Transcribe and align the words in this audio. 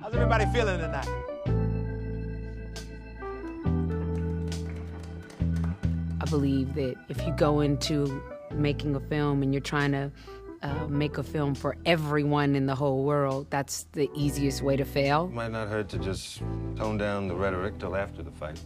How's 0.00 0.14
everybody 0.14 0.46
feeling 0.52 0.78
tonight? 0.78 1.08
I 6.20 6.24
believe 6.30 6.74
that 6.74 6.94
if 7.08 7.26
you 7.26 7.32
go 7.32 7.60
into 7.60 8.22
making 8.52 8.94
a 8.94 9.00
film 9.00 9.42
and 9.42 9.52
you're 9.52 9.60
trying 9.60 9.92
to 9.92 10.12
uh, 10.62 10.86
make 10.86 11.18
a 11.18 11.22
film 11.22 11.54
for 11.54 11.76
everyone 11.84 12.54
in 12.54 12.66
the 12.66 12.74
whole 12.76 13.02
world, 13.02 13.48
that's 13.50 13.86
the 13.92 14.08
easiest 14.14 14.62
way 14.62 14.76
to 14.76 14.84
fail. 14.84 15.28
Might 15.28 15.50
not 15.50 15.68
hurt 15.68 15.88
to 15.90 15.98
just 15.98 16.42
tone 16.76 16.96
down 16.96 17.26
the 17.26 17.34
rhetoric 17.34 17.78
till 17.78 17.96
after 17.96 18.22
the 18.22 18.30
fight. 18.30 18.60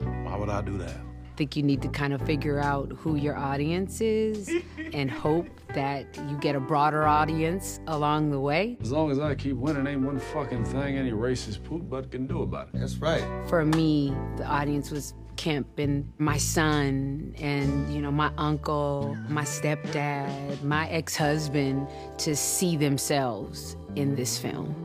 Why 0.00 0.36
would 0.36 0.50
I 0.50 0.60
do 0.60 0.76
that? 0.78 0.96
I 1.34 1.36
think 1.36 1.56
you 1.56 1.64
need 1.64 1.82
to 1.82 1.88
kind 1.88 2.12
of 2.12 2.22
figure 2.22 2.60
out 2.60 2.92
who 2.92 3.16
your 3.16 3.36
audience 3.36 4.00
is 4.00 4.48
and 4.92 5.10
hope 5.10 5.48
that 5.74 6.06
you 6.28 6.36
get 6.38 6.54
a 6.54 6.60
broader 6.60 7.08
audience 7.08 7.80
along 7.88 8.30
the 8.30 8.38
way. 8.38 8.78
As 8.80 8.92
long 8.92 9.10
as 9.10 9.18
I 9.18 9.34
keep 9.34 9.56
winning, 9.56 9.84
ain't 9.84 10.02
one 10.02 10.20
fucking 10.20 10.64
thing 10.64 10.96
any 10.96 11.10
racist 11.10 11.64
poop 11.64 11.90
butt 11.90 12.12
can 12.12 12.28
do 12.28 12.42
about 12.42 12.68
it. 12.68 12.78
That's 12.78 12.98
right. 12.98 13.24
For 13.48 13.64
me, 13.64 14.14
the 14.36 14.46
audience 14.46 14.92
was 14.92 15.14
Kemp 15.34 15.80
and 15.80 16.08
my 16.18 16.36
son 16.36 17.34
and 17.40 17.92
you 17.92 18.00
know 18.00 18.12
my 18.12 18.30
uncle, 18.38 19.18
my 19.28 19.42
stepdad, 19.42 20.62
my 20.62 20.88
ex-husband 20.88 21.88
to 22.18 22.36
see 22.36 22.76
themselves 22.76 23.76
in 23.96 24.14
this 24.14 24.38
film. 24.38 24.83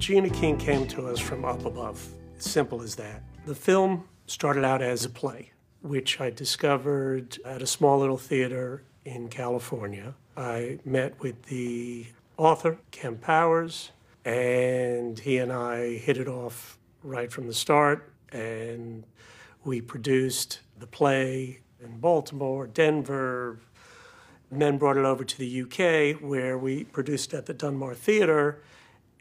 Regina 0.00 0.30
King 0.30 0.56
came 0.56 0.86
to 0.86 1.08
us 1.08 1.20
from 1.20 1.44
up 1.44 1.66
above. 1.66 2.02
Simple 2.38 2.80
as 2.80 2.94
that. 2.94 3.22
The 3.44 3.54
film 3.54 4.08
started 4.26 4.64
out 4.64 4.80
as 4.80 5.04
a 5.04 5.10
play, 5.10 5.52
which 5.82 6.18
I 6.18 6.30
discovered 6.30 7.36
at 7.44 7.60
a 7.60 7.66
small 7.66 7.98
little 7.98 8.16
theater 8.16 8.82
in 9.04 9.28
California. 9.28 10.14
I 10.38 10.78
met 10.86 11.20
with 11.20 11.42
the 11.44 12.06
author, 12.38 12.78
Kemp 12.90 13.20
Powers, 13.20 13.90
and 14.24 15.18
he 15.18 15.36
and 15.36 15.52
I 15.52 15.98
hit 15.98 16.16
it 16.16 16.28
off 16.28 16.78
right 17.02 17.30
from 17.30 17.46
the 17.46 17.52
start. 17.52 18.10
And 18.32 19.04
we 19.64 19.82
produced 19.82 20.60
the 20.78 20.86
play 20.86 21.60
in 21.78 21.98
Baltimore, 21.98 22.66
Denver, 22.66 23.58
and 24.50 24.62
then 24.62 24.78
brought 24.78 24.96
it 24.96 25.04
over 25.04 25.24
to 25.24 25.38
the 25.38 25.60
UK, 25.60 26.22
where 26.22 26.56
we 26.56 26.84
produced 26.84 27.34
at 27.34 27.44
the 27.44 27.52
Donmar 27.52 27.94
Theatre. 27.94 28.62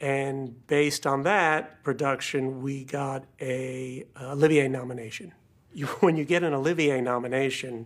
And 0.02 0.66
based 0.67 1.05
on 1.05 1.23
that 1.23 1.83
production, 1.83 2.61
we 2.61 2.86
got 2.86 3.25
a 3.42 4.05
Olivier 4.22 4.67
nomination. 4.67 5.33
You, 5.73 5.86
when 6.00 6.16
you 6.16 6.25
get 6.25 6.44
an 6.44 6.53
Olivier 6.53 7.02
nomination, 7.02 7.86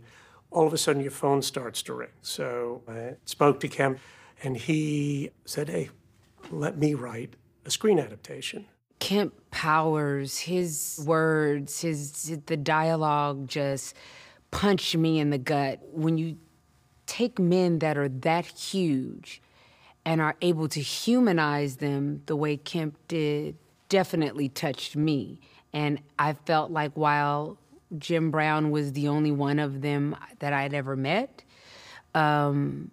all 0.52 0.68
of 0.68 0.74
a 0.74 0.78
sudden 0.78 1.02
your 1.02 1.12
phone 1.12 1.42
starts 1.42 1.82
to 1.84 1.94
ring. 1.94 2.12
So 2.22 2.84
I 2.88 3.16
spoke 3.26 3.60
to 3.62 3.68
Kemp, 3.68 4.00
and 4.44 4.56
he 4.56 5.32
said, 5.46 5.70
"Hey, 5.70 5.90
let 6.52 6.78
me 6.78 6.94
write 6.94 7.36
a 7.66 7.72
screen 7.72 8.00
adaptation." 8.00 8.66
Kemp 9.00 9.34
Powers, 9.52 10.40
his 10.40 11.04
words, 11.06 11.82
his 11.82 12.40
the 12.46 12.56
dialogue 12.56 13.48
just 13.48 13.96
punched 14.52 14.96
me 14.96 15.20
in 15.20 15.32
the 15.32 15.38
gut. 15.40 15.80
When 15.92 16.18
you 16.18 16.38
take 17.06 17.40
men 17.40 17.80
that 17.80 17.98
are 17.98 18.08
that 18.08 18.46
huge 18.46 19.42
and 20.06 20.22
are 20.22 20.36
able 20.42 20.68
to 20.70 20.82
humanize 20.82 21.78
them 21.78 22.22
the 22.26 22.36
way 22.36 22.58
Kemp 22.58 22.98
did 23.08 23.56
definitely 23.90 24.50
touched 24.50 24.96
me. 24.96 25.40
And 25.72 26.00
I 26.20 26.34
felt 26.34 26.72
like 26.72 26.92
while 26.94 27.58
Jim 27.98 28.32
Brown 28.32 28.72
was 28.72 28.94
the 28.94 29.08
only 29.08 29.32
one 29.32 29.60
of 29.60 29.82
them 29.82 30.16
that 30.40 30.54
I'd 30.54 30.74
ever 30.74 30.96
met, 30.96 31.44
um, 32.14 32.92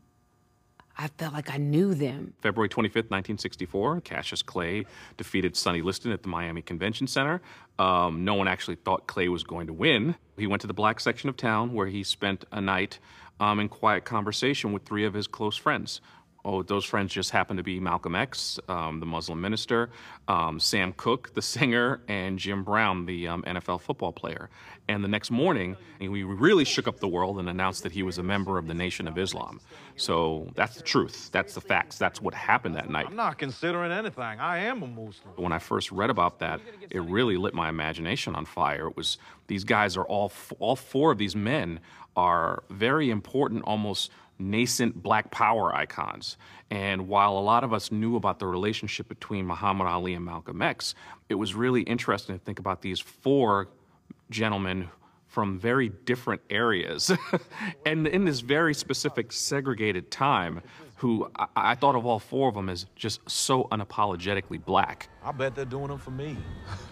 I 0.96 1.08
felt 1.08 1.32
like 1.32 1.50
I 1.50 1.56
knew 1.56 1.94
them. 1.94 2.34
February 2.42 2.68
25th, 2.68 3.08
1964, 3.08 4.02
Cassius 4.02 4.42
Clay 4.42 4.84
defeated 5.16 5.56
Sonny 5.56 5.80
Liston 5.80 6.12
at 6.12 6.22
the 6.22 6.28
Miami 6.28 6.60
Convention 6.60 7.06
Center. 7.06 7.40
Um, 7.78 8.24
no 8.24 8.34
one 8.34 8.46
actually 8.46 8.76
thought 8.76 9.06
Clay 9.06 9.28
was 9.28 9.42
going 9.42 9.66
to 9.68 9.72
win. 9.72 10.14
He 10.36 10.46
went 10.46 10.60
to 10.60 10.66
the 10.66 10.74
black 10.74 11.00
section 11.00 11.30
of 11.30 11.38
town 11.38 11.72
where 11.72 11.86
he 11.86 12.02
spent 12.02 12.44
a 12.52 12.60
night 12.60 12.98
um, 13.40 13.58
in 13.58 13.70
quiet 13.70 14.04
conversation 14.04 14.72
with 14.72 14.84
three 14.84 15.06
of 15.06 15.14
his 15.14 15.26
close 15.26 15.56
friends. 15.56 16.02
Oh, 16.44 16.62
those 16.62 16.84
friends 16.84 17.12
just 17.12 17.30
happened 17.30 17.58
to 17.58 17.62
be 17.62 17.80
Malcolm 17.80 18.14
X, 18.14 18.58
um, 18.68 19.00
the 19.00 19.06
Muslim 19.06 19.40
minister, 19.40 19.90
um, 20.26 20.58
Sam 20.58 20.92
Cooke, 20.94 21.34
the 21.34 21.42
singer, 21.42 22.00
and 22.08 22.38
Jim 22.38 22.64
Brown, 22.64 23.04
the 23.04 23.28
um, 23.28 23.42
NFL 23.42 23.80
football 23.82 24.12
player. 24.12 24.48
And 24.88 25.04
the 25.04 25.08
next 25.08 25.30
morning, 25.30 25.76
we 26.00 26.24
really 26.24 26.64
shook 26.64 26.88
up 26.88 26.98
the 26.98 27.06
world 27.06 27.38
and 27.38 27.48
announced 27.48 27.84
that 27.84 27.92
he 27.92 28.02
was 28.02 28.18
a 28.18 28.22
member 28.22 28.58
of 28.58 28.66
the 28.66 28.74
Nation 28.74 29.06
of 29.06 29.18
Islam. 29.18 29.60
So 29.96 30.48
that's 30.56 30.74
the 30.76 30.82
truth. 30.82 31.30
That's 31.30 31.54
the 31.54 31.60
facts. 31.60 31.98
That's 31.98 32.20
what 32.20 32.34
happened 32.34 32.74
that 32.74 32.90
night. 32.90 33.06
I'm 33.06 33.14
not 33.14 33.38
considering 33.38 33.92
anything. 33.92 34.24
I 34.24 34.58
am 34.58 34.82
a 34.82 34.86
Muslim. 34.86 35.34
When 35.36 35.52
I 35.52 35.58
first 35.58 35.92
read 35.92 36.10
about 36.10 36.40
that, 36.40 36.60
it 36.90 37.00
really 37.02 37.36
lit 37.36 37.54
my 37.54 37.68
imagination 37.68 38.34
on 38.34 38.46
fire. 38.46 38.88
It 38.88 38.96
was 38.96 39.18
these 39.46 39.62
guys 39.62 39.96
are 39.96 40.04
all 40.04 40.32
all 40.58 40.74
four 40.76 41.12
of 41.12 41.18
these 41.18 41.36
men 41.36 41.80
are 42.16 42.64
very 42.70 43.10
important, 43.10 43.62
almost 43.64 44.10
nascent 44.40 45.02
black 45.02 45.30
power 45.30 45.74
icons. 45.74 46.36
And 46.70 47.08
while 47.08 47.36
a 47.36 47.40
lot 47.40 47.64
of 47.64 47.72
us 47.72 47.92
knew 47.92 48.16
about 48.16 48.38
the 48.38 48.46
relationship 48.46 49.08
between 49.08 49.46
Muhammad 49.46 49.86
Ali 49.86 50.14
and 50.14 50.24
Malcolm 50.24 50.62
X, 50.62 50.94
it 51.28 51.34
was 51.34 51.54
really 51.54 51.82
interesting 51.82 52.38
to 52.38 52.44
think 52.44 52.58
about 52.58 52.82
these 52.82 53.00
four 53.00 53.68
gentlemen 54.30 54.88
from 55.26 55.58
very 55.58 55.88
different 55.88 56.42
areas 56.50 57.12
and 57.86 58.06
in 58.08 58.24
this 58.24 58.40
very 58.40 58.74
specific 58.74 59.30
segregated 59.30 60.10
time 60.10 60.60
who 60.96 61.30
I, 61.36 61.46
I, 61.56 61.74
thought 61.76 61.94
of 61.94 62.04
all 62.04 62.18
four 62.18 62.48
of 62.48 62.54
them 62.56 62.68
as 62.68 62.86
just 62.96 63.20
so 63.30 63.64
unapologetically 63.70 64.62
black. 64.62 65.08
I 65.24 65.30
bet 65.32 65.54
they're 65.54 65.64
doing 65.64 65.88
them 65.88 65.98
for 65.98 66.10
me. 66.10 66.36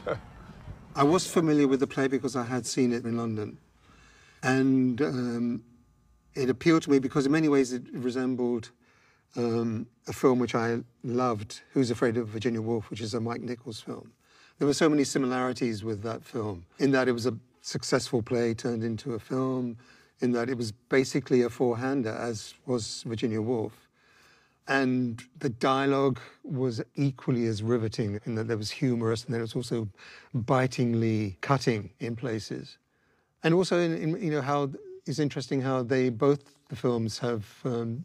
I 0.94 1.02
was 1.02 1.26
familiar 1.26 1.68
with 1.68 1.80
the 1.80 1.86
play 1.86 2.08
because 2.08 2.36
I 2.36 2.44
had 2.44 2.64
seen 2.64 2.92
it 2.92 3.04
in 3.04 3.16
London. 3.16 3.58
And 4.42 5.00
um, 5.02 5.64
it 6.38 6.48
appealed 6.48 6.82
to 6.82 6.90
me 6.90 6.98
because 6.98 7.26
in 7.26 7.32
many 7.32 7.48
ways 7.48 7.72
it 7.72 7.82
resembled 7.92 8.70
um, 9.36 9.86
a 10.06 10.12
film 10.12 10.38
which 10.38 10.54
I 10.54 10.78
loved, 11.02 11.60
Who's 11.72 11.90
Afraid 11.90 12.16
of 12.16 12.28
Virginia 12.28 12.62
Woolf, 12.62 12.90
which 12.90 13.00
is 13.00 13.14
a 13.14 13.20
Mike 13.20 13.42
Nichols 13.42 13.80
film. 13.80 14.12
There 14.58 14.66
were 14.66 14.74
so 14.74 14.88
many 14.88 15.04
similarities 15.04 15.84
with 15.84 16.02
that 16.02 16.24
film, 16.24 16.64
in 16.78 16.92
that 16.92 17.08
it 17.08 17.12
was 17.12 17.26
a 17.26 17.36
successful 17.60 18.22
play 18.22 18.54
turned 18.54 18.82
into 18.82 19.14
a 19.14 19.18
film, 19.18 19.76
in 20.20 20.32
that 20.32 20.48
it 20.48 20.56
was 20.56 20.72
basically 20.72 21.42
a 21.42 21.50
four-hander, 21.50 22.10
as 22.10 22.54
was 22.66 23.02
Virginia 23.06 23.42
Woolf. 23.42 23.88
And 24.66 25.22
the 25.38 25.48
dialogue 25.48 26.20
was 26.44 26.82
equally 26.94 27.46
as 27.46 27.62
riveting 27.62 28.20
in 28.24 28.34
that 28.34 28.48
there 28.48 28.56
was 28.56 28.70
humorous 28.70 29.24
and 29.24 29.32
then 29.32 29.40
it 29.40 29.44
was 29.44 29.56
also 29.56 29.88
bitingly 30.34 31.38
cutting 31.40 31.90
in 32.00 32.16
places. 32.16 32.76
And 33.42 33.54
also 33.54 33.78
in, 33.78 33.96
in 33.96 34.22
you 34.22 34.30
know, 34.30 34.42
how 34.42 34.70
it's 35.08 35.18
interesting 35.18 35.60
how 35.60 35.82
they 35.82 36.10
both 36.10 36.42
the 36.68 36.76
films 36.76 37.18
have 37.18 37.46
um, 37.64 38.04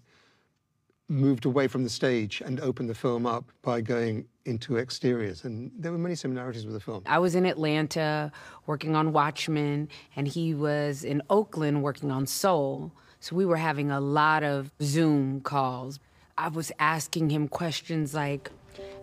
moved 1.09 1.45
away 1.45 1.67
from 1.67 1.83
the 1.83 1.89
stage 1.89 2.41
and 2.45 2.59
opened 2.61 2.89
the 2.89 2.95
film 2.95 3.25
up 3.25 3.51
by 3.61 3.81
going 3.81 4.25
into 4.45 4.77
exteriors. 4.77 5.43
And 5.43 5.71
there 5.77 5.91
were 5.91 5.97
many 5.97 6.15
similarities 6.15 6.65
with 6.65 6.73
the 6.73 6.79
film. 6.79 7.03
I 7.05 7.19
was 7.19 7.35
in 7.35 7.45
Atlanta 7.45 8.31
working 8.65 8.95
on 8.95 9.11
Watchmen, 9.13 9.89
and 10.15 10.27
he 10.27 10.53
was 10.53 11.03
in 11.03 11.21
Oakland 11.29 11.83
working 11.83 12.11
on 12.11 12.25
Soul. 12.25 12.91
So 13.19 13.35
we 13.35 13.45
were 13.45 13.57
having 13.57 13.91
a 13.91 13.99
lot 13.99 14.43
of 14.43 14.71
Zoom 14.81 15.41
calls. 15.41 15.99
I 16.37 16.47
was 16.47 16.71
asking 16.79 17.29
him 17.29 17.47
questions 17.47 18.13
like, 18.13 18.49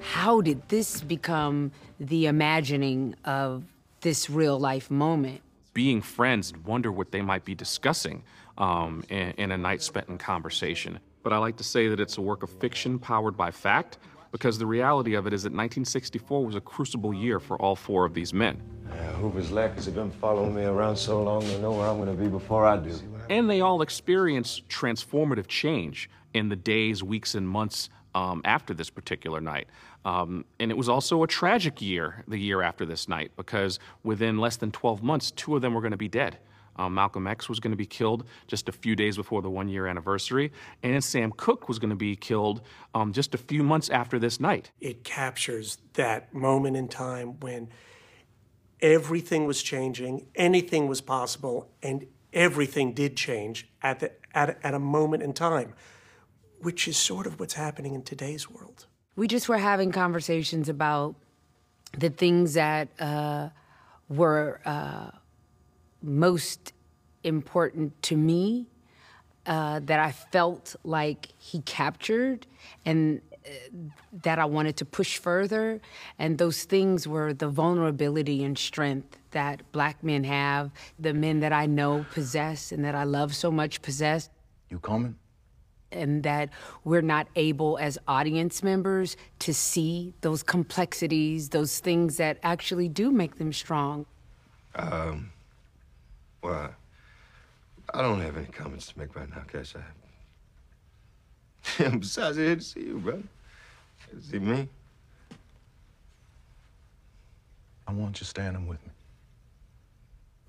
how 0.00 0.40
did 0.40 0.68
this 0.68 1.00
become 1.00 1.70
the 1.98 2.26
imagining 2.26 3.14
of 3.24 3.64
this 4.00 4.28
real 4.28 4.58
life 4.58 4.90
moment? 4.90 5.42
Being 5.72 6.03
friends 6.03 6.53
and 6.53 6.64
wonder 6.64 6.91
what 6.91 7.12
they 7.12 7.22
might 7.22 7.44
be 7.44 7.54
discussing 7.54 8.22
um, 8.58 9.04
in, 9.08 9.30
in 9.39 9.53
a 9.53 9.59
night 9.59 9.83
spent 9.83 10.09
in 10.09 10.18
conversation. 10.18 10.98
But 11.22 11.33
I 11.33 11.39
like 11.39 11.56
to 11.59 11.65
say 11.65 11.89
that 11.89 12.00
it's 12.00 12.18
a 12.18 12.21
work 12.21 12.42
of 12.42 12.50
fiction 12.50 12.98
powered 12.98 13.36
by 13.36 13.50
fact 13.50 13.98
because 14.33 14.59
the 14.59 14.66
reality 14.66 15.15
of 15.15 15.27
it 15.27 15.33
is 15.33 15.42
that 15.42 15.48
1964 15.48 16.44
was 16.44 16.54
a 16.54 16.60
crucible 16.60 17.12
year 17.12 17.41
for 17.41 17.60
all 17.60 17.74
four 17.74 18.04
of 18.04 18.15
these 18.15 18.33
men. 18.33 18.60
Yeah, 18.89 19.12
Hoover's 19.12 19.50
lackers 19.50 19.86
have 19.86 19.94
been 19.94 20.10
following 20.10 20.54
me 20.54 20.65
around 20.65 20.97
so 20.97 21.22
long 21.22 21.41
they 21.47 21.60
know 21.60 21.72
where 21.72 21.89
I'm 21.89 21.97
going 21.97 22.16
to 22.16 22.22
be 22.22 22.28
before 22.28 22.66
I 22.66 22.77
do. 22.77 22.94
And 23.28 23.48
they 23.48 23.60
all 23.60 23.83
experienced 23.83 24.68
transformative 24.68 25.47
change 25.47 26.10
in 26.34 26.48
the 26.48 26.56
days, 26.56 27.03
weeks, 27.03 27.34
and 27.34 27.48
months 27.48 27.91
um, 28.15 28.41
after 28.44 28.74
this 28.74 28.91
particular 28.91 29.41
night. 29.41 29.68
Um, 30.04 30.44
and 30.58 30.70
it 30.70 30.76
was 30.76 30.88
also 30.88 31.22
a 31.22 31.26
tragic 31.26 31.82
year, 31.82 32.24
the 32.26 32.38
year 32.38 32.62
after 32.62 32.86
this 32.86 33.08
night, 33.08 33.32
because 33.36 33.78
within 34.02 34.38
less 34.38 34.56
than 34.56 34.72
12 34.72 35.02
months, 35.02 35.30
two 35.30 35.54
of 35.56 35.62
them 35.62 35.74
were 35.74 35.80
going 35.80 35.91
to 35.91 35.97
be 35.97 36.08
dead. 36.08 36.38
Um, 36.76 36.94
Malcolm 36.94 37.26
X 37.26 37.48
was 37.48 37.60
going 37.60 37.72
to 37.72 37.76
be 37.76 37.86
killed 37.86 38.24
just 38.47 38.68
a 38.68 38.72
few 38.72 38.97
days 38.97 39.16
before 39.16 39.42
the 39.42 39.50
one 39.50 39.68
year 39.68 39.86
anniversary, 39.86 40.50
and 40.82 41.02
Sam 41.04 41.32
Cooke 41.36 41.68
was 41.68 41.78
going 41.78 41.91
to 41.91 41.97
be 41.97 42.16
killed 42.16 42.62
um, 42.94 43.12
just 43.12 43.34
a 43.34 43.38
few 43.38 43.62
months 43.62 43.91
after 43.91 44.18
this 44.18 44.41
night. 44.41 44.70
It 44.80 45.04
captures 45.04 45.78
that 45.94 46.32
moment 46.32 46.76
in 46.76 46.88
time 46.88 47.38
when 47.41 47.68
everything 48.80 49.46
was 49.46 49.62
changing, 49.62 50.28
anything 50.34 50.88
was 50.88 51.03
possible, 51.03 51.70
and 51.82 52.06
everything 52.32 52.94
did 52.94 53.16
change 53.16 53.68
at, 53.82 54.00
the, 54.00 54.12
at, 54.32 54.58
at 54.62 54.72
a 54.72 54.78
moment 54.78 55.22
in 55.22 55.34
time, 55.34 55.74
which 56.60 56.88
is 56.88 56.96
sort 56.96 57.26
of 57.26 57.38
what's 57.38 57.54
happening 57.54 57.94
in 57.94 58.03
today's 58.03 58.48
world. 58.48 58.86
We 59.20 59.28
just 59.28 59.50
were 59.50 59.58
having 59.58 59.92
conversations 59.92 60.70
about 60.70 61.14
the 61.92 62.08
things 62.08 62.54
that 62.54 62.88
uh, 62.98 63.50
were 64.08 64.62
uh, 64.64 65.10
most 66.00 66.72
important 67.22 68.02
to 68.04 68.16
me 68.16 68.66
uh, 69.44 69.80
that 69.80 70.00
I 70.00 70.12
felt 70.12 70.74
like 70.84 71.28
he 71.36 71.60
captured 71.60 72.46
and 72.86 73.20
uh, 73.44 73.50
that 74.22 74.38
I 74.38 74.46
wanted 74.46 74.78
to 74.78 74.86
push 74.86 75.18
further. 75.18 75.82
And 76.18 76.38
those 76.38 76.64
things 76.64 77.06
were 77.06 77.34
the 77.34 77.48
vulnerability 77.48 78.42
and 78.42 78.56
strength 78.56 79.18
that 79.32 79.70
black 79.70 80.02
men 80.02 80.24
have, 80.24 80.70
the 80.98 81.12
men 81.12 81.40
that 81.40 81.52
I 81.52 81.66
know 81.66 82.06
possess 82.10 82.72
and 82.72 82.82
that 82.86 82.94
I 82.94 83.04
love 83.04 83.34
so 83.34 83.50
much 83.50 83.82
possess. 83.82 84.30
You 84.70 84.78
coming? 84.78 85.16
And 85.92 86.22
that 86.22 86.51
we're 86.84 87.03
not 87.03 87.27
able 87.34 87.77
as 87.78 87.98
audience 88.07 88.63
members 88.63 89.16
to 89.41 89.53
see 89.53 90.15
those 90.21 90.42
complexities, 90.42 91.48
those 91.48 91.81
things 91.81 92.16
that 92.19 92.39
actually 92.42 92.89
do 92.89 93.10
make 93.10 93.39
them 93.39 93.53
strong. 93.53 94.07
Um, 94.77 95.33
well, 96.42 96.75
I 97.92 98.03
don't 98.03 98.21
have 98.21 98.37
any 98.37 98.47
comments 98.47 98.92
to 98.92 98.98
make 98.98 99.16
right 99.16 99.28
now, 99.28 99.42
Cash. 99.51 99.75
I... 99.77 99.81
Besides, 101.91 102.39
I'm 102.39 102.45
here 102.45 102.57
to 102.57 102.63
see 102.63 102.81
you, 102.81 102.98
brother. 102.98 103.22
Here 104.07 104.21
to 104.21 104.27
see 104.27 104.39
me. 104.39 104.69
I 107.87 107.92
want 107.92 108.21
you 108.21 108.25
standing 108.27 108.69
with 108.69 108.84
me. 108.87 108.92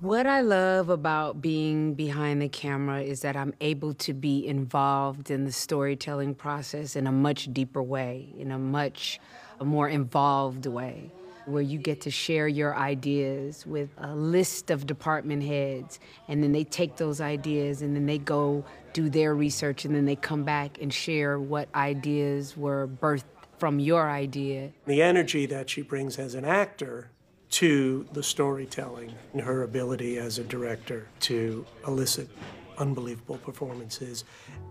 What 0.01 0.25
I 0.25 0.41
love 0.41 0.89
about 0.89 1.43
being 1.43 1.93
behind 1.93 2.41
the 2.41 2.49
camera 2.49 3.03
is 3.03 3.21
that 3.21 3.35
I'm 3.35 3.53
able 3.61 3.93
to 3.93 4.15
be 4.15 4.47
involved 4.47 5.29
in 5.29 5.45
the 5.45 5.51
storytelling 5.51 6.33
process 6.33 6.95
in 6.95 7.05
a 7.05 7.11
much 7.11 7.53
deeper 7.53 7.83
way, 7.83 8.33
in 8.35 8.49
a 8.49 8.57
much 8.57 9.19
more 9.63 9.87
involved 9.87 10.65
way, 10.65 11.11
where 11.45 11.61
you 11.61 11.77
get 11.77 12.01
to 12.01 12.09
share 12.09 12.47
your 12.47 12.75
ideas 12.75 13.63
with 13.67 13.91
a 13.99 14.15
list 14.15 14.71
of 14.71 14.87
department 14.87 15.43
heads, 15.43 15.99
and 16.27 16.41
then 16.41 16.51
they 16.51 16.63
take 16.63 16.95
those 16.95 17.21
ideas 17.21 17.83
and 17.83 17.95
then 17.95 18.07
they 18.07 18.17
go 18.17 18.65
do 18.93 19.07
their 19.07 19.35
research, 19.35 19.85
and 19.85 19.93
then 19.93 20.05
they 20.05 20.15
come 20.15 20.43
back 20.43 20.81
and 20.81 20.91
share 20.91 21.39
what 21.39 21.69
ideas 21.75 22.57
were 22.57 22.87
birthed 22.87 23.25
from 23.59 23.77
your 23.77 24.09
idea. 24.09 24.71
The 24.87 25.03
energy 25.03 25.45
that 25.45 25.69
she 25.69 25.83
brings 25.83 26.17
as 26.17 26.33
an 26.33 26.43
actor 26.43 27.11
to 27.51 28.07
the 28.13 28.23
storytelling 28.23 29.13
and 29.33 29.41
her 29.41 29.63
ability 29.63 30.17
as 30.17 30.39
a 30.39 30.43
director 30.43 31.07
to 31.19 31.65
elicit 31.85 32.29
unbelievable 32.77 33.37
performances, 33.37 34.23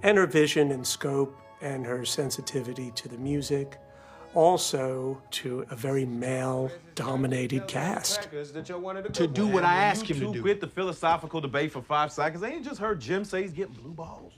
and 0.03 0.19
her 0.19 0.27
vision 0.27 0.73
and 0.73 0.87
scope 0.87 1.39
and 1.61 1.85
her 1.87 2.05
sensitivity 2.05 2.91
to 2.93 3.07
the 3.07 3.19
music, 3.19 3.79
also 4.35 5.21
to 5.31 5.65
a 5.71 5.77
very 5.77 6.07
male 6.07 6.71
dominated 6.95 7.69
cast. 7.69 8.29
To 8.31 9.27
do 9.27 9.47
what 9.47 9.65
I 9.65 9.75
ask 9.75 10.11
him 10.11 10.19
to 10.21 10.27
do. 10.27 10.33
To 10.35 10.41
quit 10.41 10.61
the 10.61 10.67
philosophical 10.67 11.41
debate 11.41 11.73
for 11.73 11.83
five 11.83 12.11
seconds. 12.11 12.41
They 12.41 12.53
Ain't 12.53 12.65
just 12.65 12.81
heard 12.81 13.01
Jim 13.01 13.25
say 13.25 13.43
he's 13.43 13.53
getting 13.53 13.75
blue 13.75 13.93
balls. 13.93 14.33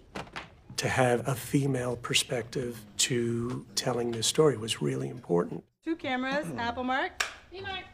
To 0.79 0.89
have 0.89 1.29
a 1.29 1.35
female 1.35 1.97
perspective 1.97 2.85
to 2.99 3.65
telling 3.77 4.11
this 4.11 4.27
story 4.27 4.57
was 4.57 4.83
really 4.83 5.09
important. 5.09 5.63
Two 5.85 5.95
cameras, 5.95 6.47
hmm. 6.47 6.59
Apple 6.59 6.85
Mark. 6.85 7.25
Mark 7.53 7.85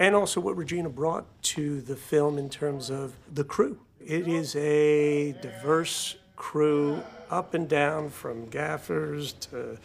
and 0.00 0.16
also 0.16 0.40
what 0.40 0.56
Regina 0.56 0.88
brought 0.88 1.26
to 1.42 1.82
the 1.82 1.94
film 1.94 2.38
in 2.38 2.48
terms 2.48 2.90
of 2.90 3.14
the 3.32 3.44
crew. 3.44 3.78
It 4.04 4.26
is 4.26 4.56
a 4.56 5.32
diverse 5.42 6.16
crew, 6.36 7.02
up 7.30 7.52
and 7.52 7.68
down, 7.68 8.08
from 8.08 8.46
gaffers 8.46 9.34
to 9.50 9.78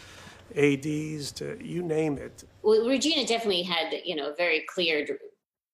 ads 0.56 1.32
to 1.34 1.60
you 1.62 1.84
name 1.84 2.18
it. 2.18 2.46
Well, 2.64 2.88
Regina 2.88 3.28
definitely 3.28 3.64
had 3.64 3.94
you 4.06 4.16
know 4.16 4.32
a 4.32 4.36
very 4.36 4.66
clear 4.74 5.06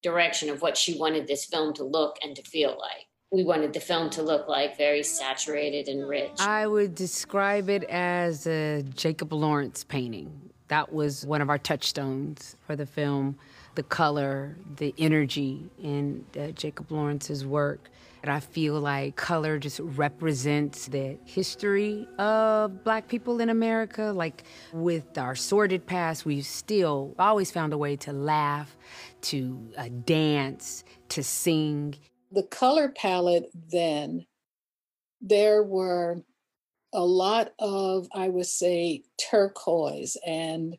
direction 0.01 0.49
of 0.49 0.63
what 0.63 0.75
she 0.75 0.97
wanted 0.97 1.27
this 1.27 1.45
film 1.45 1.73
to 1.75 1.83
look 1.83 2.17
and 2.23 2.35
to 2.35 2.41
feel 2.41 2.71
like. 2.71 3.05
We 3.31 3.43
wanted 3.45 3.73
the 3.73 3.79
film 3.79 4.09
to 4.11 4.23
look 4.23 4.49
like 4.49 4.75
very 4.75 5.03
saturated 5.03 5.87
and 5.87 6.09
rich. 6.09 6.31
I 6.39 6.67
would 6.67 6.95
describe 6.95 7.69
it 7.69 7.83
as 7.85 8.45
a 8.47 8.83
Jacob 8.95 9.31
Lawrence 9.31 9.85
painting. 9.85 10.49
That 10.67 10.91
was 10.91 11.25
one 11.25 11.41
of 11.41 11.49
our 11.49 11.59
touchstones 11.59 12.55
for 12.65 12.75
the 12.75 12.85
film 12.85 13.37
the 13.75 13.83
color, 13.83 14.57
the 14.75 14.93
energy 14.97 15.69
in 15.81 16.25
uh, 16.39 16.47
Jacob 16.47 16.91
Lawrence's 16.91 17.45
work. 17.45 17.89
And 18.23 18.31
I 18.31 18.39
feel 18.39 18.79
like 18.79 19.15
color 19.15 19.57
just 19.57 19.79
represents 19.79 20.85
the 20.87 21.17
history 21.25 22.07
of 22.19 22.83
black 22.83 23.07
people 23.07 23.39
in 23.39 23.49
America. 23.49 24.11
Like 24.15 24.43
with 24.73 25.17
our 25.17 25.33
sordid 25.35 25.87
past, 25.87 26.23
we've 26.23 26.45
still 26.45 27.15
always 27.17 27.49
found 27.49 27.73
a 27.73 27.77
way 27.77 27.95
to 27.97 28.13
laugh, 28.13 28.77
to 29.21 29.71
uh, 29.75 29.89
dance, 30.05 30.83
to 31.09 31.23
sing. 31.23 31.95
The 32.31 32.43
color 32.43 32.89
palette 32.89 33.49
then, 33.71 34.27
there 35.19 35.63
were 35.63 36.23
a 36.93 37.03
lot 37.03 37.53
of, 37.57 38.07
I 38.13 38.29
would 38.29 38.45
say, 38.45 39.03
turquoise 39.17 40.15
and 40.25 40.77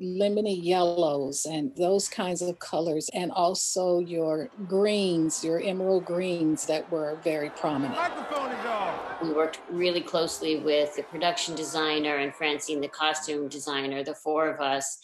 lemony 0.00 0.58
yellows 0.62 1.46
and 1.46 1.74
those 1.76 2.08
kinds 2.08 2.42
of 2.42 2.58
colors, 2.58 3.10
and 3.12 3.30
also 3.32 3.98
your 3.98 4.48
greens, 4.66 5.44
your 5.44 5.60
emerald 5.60 6.04
greens 6.04 6.66
that 6.66 6.90
were 6.90 7.18
very 7.22 7.50
prominent. 7.50 7.98
We 9.22 9.32
worked 9.32 9.60
really 9.70 10.00
closely 10.00 10.56
with 10.56 10.96
the 10.96 11.02
production 11.02 11.54
designer 11.54 12.16
and 12.16 12.34
Francine, 12.34 12.80
the 12.80 12.88
costume 12.88 13.48
designer, 13.48 14.02
the 14.02 14.14
four 14.14 14.48
of 14.48 14.60
us, 14.60 14.98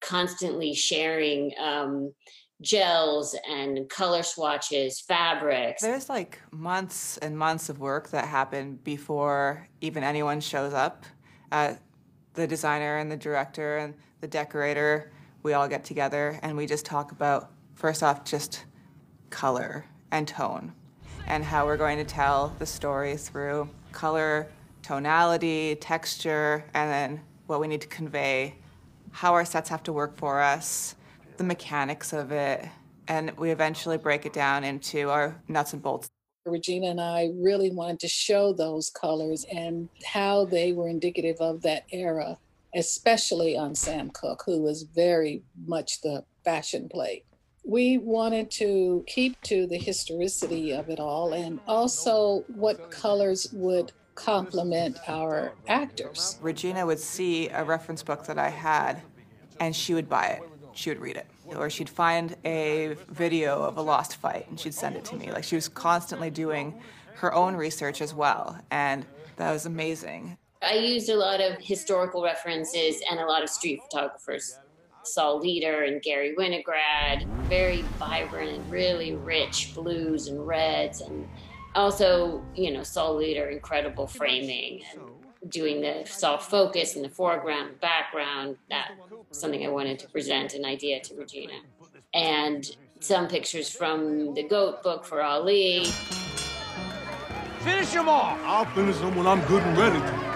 constantly 0.00 0.74
sharing. 0.74 1.52
Um, 1.58 2.12
gels 2.62 3.36
and 3.50 3.90
color 3.90 4.22
swatches, 4.22 5.00
fabrics. 5.00 5.82
There's 5.82 6.08
like 6.08 6.40
months 6.50 7.18
and 7.18 7.36
months 7.36 7.68
of 7.68 7.80
work 7.80 8.10
that 8.10 8.26
happen 8.26 8.76
before 8.76 9.68
even 9.80 10.02
anyone 10.02 10.40
shows 10.40 10.72
up. 10.72 11.04
Uh, 11.50 11.74
the 12.34 12.46
designer 12.46 12.98
and 12.98 13.10
the 13.10 13.16
director 13.16 13.78
and 13.78 13.94
the 14.24 14.28
decorator, 14.28 15.12
we 15.42 15.52
all 15.52 15.68
get 15.68 15.84
together 15.84 16.40
and 16.42 16.56
we 16.56 16.64
just 16.64 16.86
talk 16.86 17.12
about, 17.12 17.50
first 17.74 18.02
off, 18.02 18.24
just 18.24 18.64
color 19.28 19.84
and 20.12 20.26
tone 20.26 20.72
and 21.26 21.44
how 21.44 21.66
we're 21.66 21.76
going 21.76 21.98
to 21.98 22.04
tell 22.04 22.56
the 22.58 22.64
story 22.64 23.18
through 23.18 23.68
color, 23.92 24.48
tonality, 24.80 25.74
texture, 25.74 26.64
and 26.72 26.90
then 26.90 27.20
what 27.48 27.60
we 27.60 27.68
need 27.68 27.82
to 27.82 27.86
convey, 27.88 28.54
how 29.10 29.34
our 29.34 29.44
sets 29.44 29.68
have 29.68 29.82
to 29.82 29.92
work 29.92 30.16
for 30.16 30.40
us, 30.40 30.94
the 31.36 31.44
mechanics 31.44 32.14
of 32.14 32.32
it, 32.32 32.66
and 33.08 33.30
we 33.36 33.50
eventually 33.50 33.98
break 33.98 34.24
it 34.24 34.32
down 34.32 34.64
into 34.64 35.10
our 35.10 35.38
nuts 35.48 35.74
and 35.74 35.82
bolts. 35.82 36.08
Regina 36.46 36.86
and 36.86 37.00
I 37.00 37.28
really 37.34 37.70
wanted 37.70 38.00
to 38.00 38.08
show 38.08 38.54
those 38.54 38.88
colors 38.88 39.44
and 39.52 39.90
how 40.02 40.46
they 40.46 40.72
were 40.72 40.88
indicative 40.88 41.36
of 41.40 41.60
that 41.60 41.84
era 41.92 42.38
especially 42.74 43.56
on 43.56 43.74
Sam 43.74 44.10
Cooke, 44.10 44.42
who 44.46 44.60
was 44.60 44.82
very 44.82 45.42
much 45.66 46.02
the 46.02 46.24
fashion 46.44 46.88
plate. 46.88 47.24
We 47.64 47.98
wanted 47.98 48.50
to 48.52 49.04
keep 49.06 49.40
to 49.42 49.66
the 49.66 49.78
historicity 49.78 50.72
of 50.72 50.90
it 50.90 51.00
all 51.00 51.32
and 51.32 51.60
also 51.66 52.44
what 52.48 52.90
colors 52.90 53.48
would 53.52 53.92
complement 54.14 54.98
our 55.08 55.52
actors. 55.66 56.38
Regina 56.42 56.84
would 56.84 57.00
see 57.00 57.48
a 57.48 57.64
reference 57.64 58.02
book 58.02 58.26
that 58.26 58.38
I 58.38 58.50
had 58.50 59.02
and 59.60 59.74
she 59.74 59.94
would 59.94 60.08
buy 60.08 60.26
it. 60.26 60.42
She 60.74 60.90
would 60.90 61.00
read 61.00 61.16
it. 61.16 61.26
Or 61.56 61.70
she'd 61.70 61.88
find 61.88 62.36
a 62.44 62.96
video 63.08 63.62
of 63.62 63.76
a 63.76 63.82
lost 63.82 64.16
fight 64.16 64.46
and 64.48 64.58
she'd 64.58 64.74
send 64.74 64.96
it 64.96 65.04
to 65.06 65.16
me. 65.16 65.30
Like 65.32 65.44
she 65.44 65.54
was 65.54 65.68
constantly 65.68 66.30
doing 66.30 66.80
her 67.16 67.32
own 67.32 67.54
research 67.54 68.02
as 68.02 68.12
well. 68.12 68.58
And 68.70 69.06
that 69.36 69.52
was 69.52 69.66
amazing. 69.66 70.36
I 70.64 70.74
used 70.74 71.08
a 71.08 71.16
lot 71.16 71.40
of 71.40 71.58
historical 71.58 72.22
references 72.22 73.02
and 73.10 73.20
a 73.20 73.26
lot 73.26 73.42
of 73.42 73.50
street 73.50 73.80
photographers. 73.82 74.58
Saul 75.02 75.40
Leiter 75.40 75.82
and 75.82 76.00
Garry 76.02 76.34
Winogrand, 76.34 77.26
very 77.48 77.82
vibrant, 77.98 78.62
really 78.70 79.14
rich 79.14 79.74
blues 79.74 80.28
and 80.28 80.46
reds, 80.46 81.02
and 81.02 81.28
also, 81.74 82.42
you 82.54 82.70
know, 82.70 82.82
Saul 82.82 83.16
Leiter, 83.16 83.50
incredible 83.50 84.06
framing 84.06 84.80
and 84.92 85.50
doing 85.50 85.82
the 85.82 86.04
soft 86.06 86.50
focus 86.50 86.96
in 86.96 87.02
the 87.02 87.10
foreground, 87.10 87.78
background. 87.80 88.56
That 88.70 88.92
was 89.28 89.38
something 89.38 89.66
I 89.66 89.68
wanted 89.68 89.98
to 89.98 90.08
present 90.08 90.54
an 90.54 90.64
idea 90.64 91.00
to 91.00 91.14
Regina. 91.14 91.60
And 92.14 92.64
some 93.00 93.28
pictures 93.28 93.68
from 93.68 94.32
the 94.32 94.44
GOAT 94.44 94.82
book 94.82 95.04
for 95.04 95.22
Ali. 95.22 95.84
Finish 97.58 97.90
them 97.92 98.08
off. 98.08 98.38
I'll 98.44 98.64
finish 98.66 98.96
them 98.98 99.14
when 99.16 99.26
I'm 99.26 99.42
good 99.46 99.62
and 99.62 99.76
ready 99.76 99.98
to. 99.98 100.33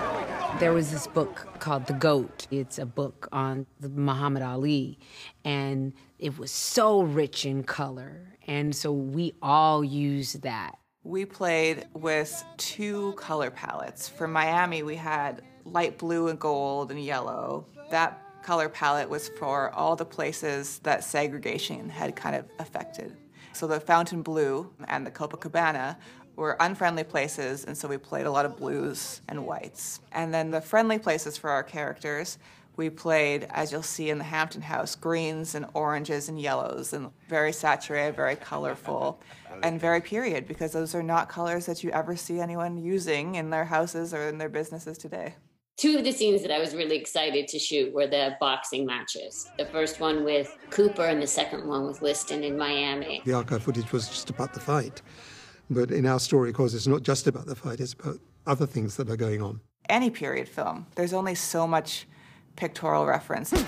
There 0.58 0.72
was 0.72 0.90
this 0.90 1.06
book 1.06 1.46
called 1.60 1.86
The 1.86 1.92
Goat. 1.92 2.48
It's 2.50 2.78
a 2.78 2.84
book 2.84 3.28
on 3.30 3.66
Muhammad 3.80 4.42
Ali, 4.42 4.98
and 5.44 5.92
it 6.18 6.36
was 6.36 6.50
so 6.50 7.02
rich 7.02 7.46
in 7.46 7.62
color. 7.62 8.34
And 8.48 8.74
so 8.74 8.90
we 8.90 9.34
all 9.40 9.84
used 9.84 10.42
that. 10.42 10.76
We 11.04 11.24
played 11.24 11.86
with 11.94 12.44
two 12.56 13.12
color 13.12 13.52
palettes. 13.52 14.08
For 14.08 14.26
Miami, 14.26 14.82
we 14.82 14.96
had 14.96 15.42
light 15.64 15.96
blue 15.96 16.26
and 16.26 16.40
gold 16.40 16.90
and 16.90 17.00
yellow. 17.00 17.64
That 17.90 18.20
color 18.42 18.68
palette 18.68 19.08
was 19.08 19.28
for 19.38 19.70
all 19.70 19.94
the 19.94 20.04
places 20.04 20.80
that 20.80 21.04
segregation 21.04 21.88
had 21.88 22.16
kind 22.16 22.34
of 22.34 22.46
affected. 22.58 23.16
So 23.52 23.68
the 23.68 23.78
Fontainebleau 23.78 24.70
and 24.88 25.06
the 25.06 25.10
Copacabana 25.10 25.96
were 26.38 26.56
unfriendly 26.60 27.02
places, 27.02 27.64
and 27.64 27.76
so 27.76 27.88
we 27.88 27.98
played 27.98 28.24
a 28.24 28.30
lot 28.30 28.46
of 28.46 28.56
blues 28.56 29.20
and 29.28 29.44
whites. 29.44 30.00
And 30.12 30.32
then 30.32 30.52
the 30.52 30.60
friendly 30.60 30.98
places 30.98 31.36
for 31.36 31.50
our 31.50 31.64
characters, 31.64 32.38
we 32.76 32.88
played, 32.88 33.48
as 33.50 33.72
you'll 33.72 33.82
see 33.82 34.08
in 34.08 34.18
the 34.18 34.24
Hampton 34.24 34.62
House, 34.62 34.94
greens 34.94 35.56
and 35.56 35.66
oranges 35.74 36.28
and 36.28 36.40
yellows, 36.40 36.92
and 36.92 37.10
very 37.28 37.52
saturated, 37.52 38.14
very 38.14 38.36
colorful, 38.36 39.20
and 39.64 39.80
very 39.80 40.00
period, 40.00 40.46
because 40.46 40.72
those 40.72 40.94
are 40.94 41.02
not 41.02 41.28
colors 41.28 41.66
that 41.66 41.82
you 41.82 41.90
ever 41.90 42.14
see 42.14 42.38
anyone 42.38 42.78
using 42.78 43.34
in 43.34 43.50
their 43.50 43.64
houses 43.64 44.14
or 44.14 44.28
in 44.28 44.38
their 44.38 44.48
businesses 44.48 44.96
today. 44.96 45.34
Two 45.76 45.98
of 45.98 46.04
the 46.04 46.12
scenes 46.12 46.42
that 46.42 46.52
I 46.52 46.60
was 46.60 46.74
really 46.74 46.96
excited 46.96 47.48
to 47.48 47.58
shoot 47.58 47.92
were 47.92 48.06
the 48.06 48.36
boxing 48.38 48.86
matches. 48.86 49.48
The 49.58 49.66
first 49.66 49.98
one 49.98 50.24
with 50.24 50.56
Cooper 50.70 51.04
and 51.04 51.20
the 51.20 51.26
second 51.26 51.66
one 51.66 51.86
with 51.86 52.00
Liston 52.00 52.44
in 52.44 52.56
Miami. 52.56 53.22
The 53.24 53.32
archive 53.32 53.64
footage 53.64 53.92
was 53.92 54.08
just 54.08 54.30
about 54.30 54.54
the 54.54 54.60
fight. 54.60 55.02
But 55.70 55.90
in 55.90 56.06
our 56.06 56.20
story, 56.20 56.50
of 56.50 56.56
course, 56.56 56.74
it's 56.74 56.86
not 56.86 57.02
just 57.02 57.26
about 57.26 57.46
the 57.46 57.54
fight, 57.54 57.80
it's 57.80 57.92
about 57.92 58.18
other 58.46 58.66
things 58.66 58.96
that 58.96 59.10
are 59.10 59.16
going 59.16 59.42
on. 59.42 59.60
Any 59.88 60.10
period 60.10 60.48
film, 60.48 60.86
there's 60.94 61.12
only 61.12 61.34
so 61.34 61.66
much 61.66 62.06
pictorial 62.56 63.06
reference. 63.06 63.52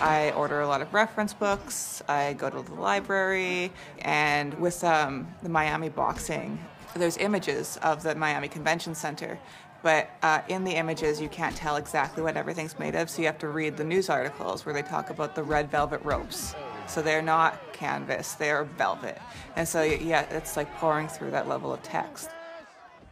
I 0.00 0.32
order 0.36 0.60
a 0.60 0.68
lot 0.68 0.80
of 0.80 0.94
reference 0.94 1.34
books, 1.34 2.02
I 2.08 2.34
go 2.34 2.48
to 2.48 2.62
the 2.62 2.74
library, 2.74 3.72
and 4.00 4.54
with 4.54 4.84
um, 4.84 5.26
the 5.42 5.48
Miami 5.48 5.88
boxing, 5.88 6.58
there's 6.94 7.16
images 7.16 7.78
of 7.82 8.02
the 8.02 8.14
Miami 8.14 8.48
Convention 8.48 8.94
Center, 8.94 9.38
but 9.82 10.10
uh, 10.22 10.40
in 10.48 10.64
the 10.64 10.72
images 10.72 11.20
you 11.20 11.28
can't 11.28 11.54
tell 11.56 11.76
exactly 11.76 12.22
what 12.22 12.36
everything's 12.36 12.78
made 12.78 12.94
of, 12.94 13.10
so 13.10 13.20
you 13.22 13.26
have 13.26 13.38
to 13.38 13.48
read 13.48 13.76
the 13.76 13.84
news 13.84 14.08
articles 14.08 14.64
where 14.64 14.74
they 14.74 14.82
talk 14.82 15.10
about 15.10 15.34
the 15.34 15.42
red 15.42 15.70
velvet 15.70 16.00
ropes. 16.04 16.54
So 16.86 17.02
they're 17.02 17.22
not 17.22 17.60
canvas, 17.78 18.34
they're 18.34 18.64
velvet. 18.64 19.20
And 19.56 19.66
so, 19.66 19.82
yeah, 19.82 20.22
it's 20.30 20.56
like 20.56 20.72
pouring 20.76 21.08
through 21.08 21.30
that 21.30 21.48
level 21.48 21.72
of 21.72 21.82
text. 21.82 22.30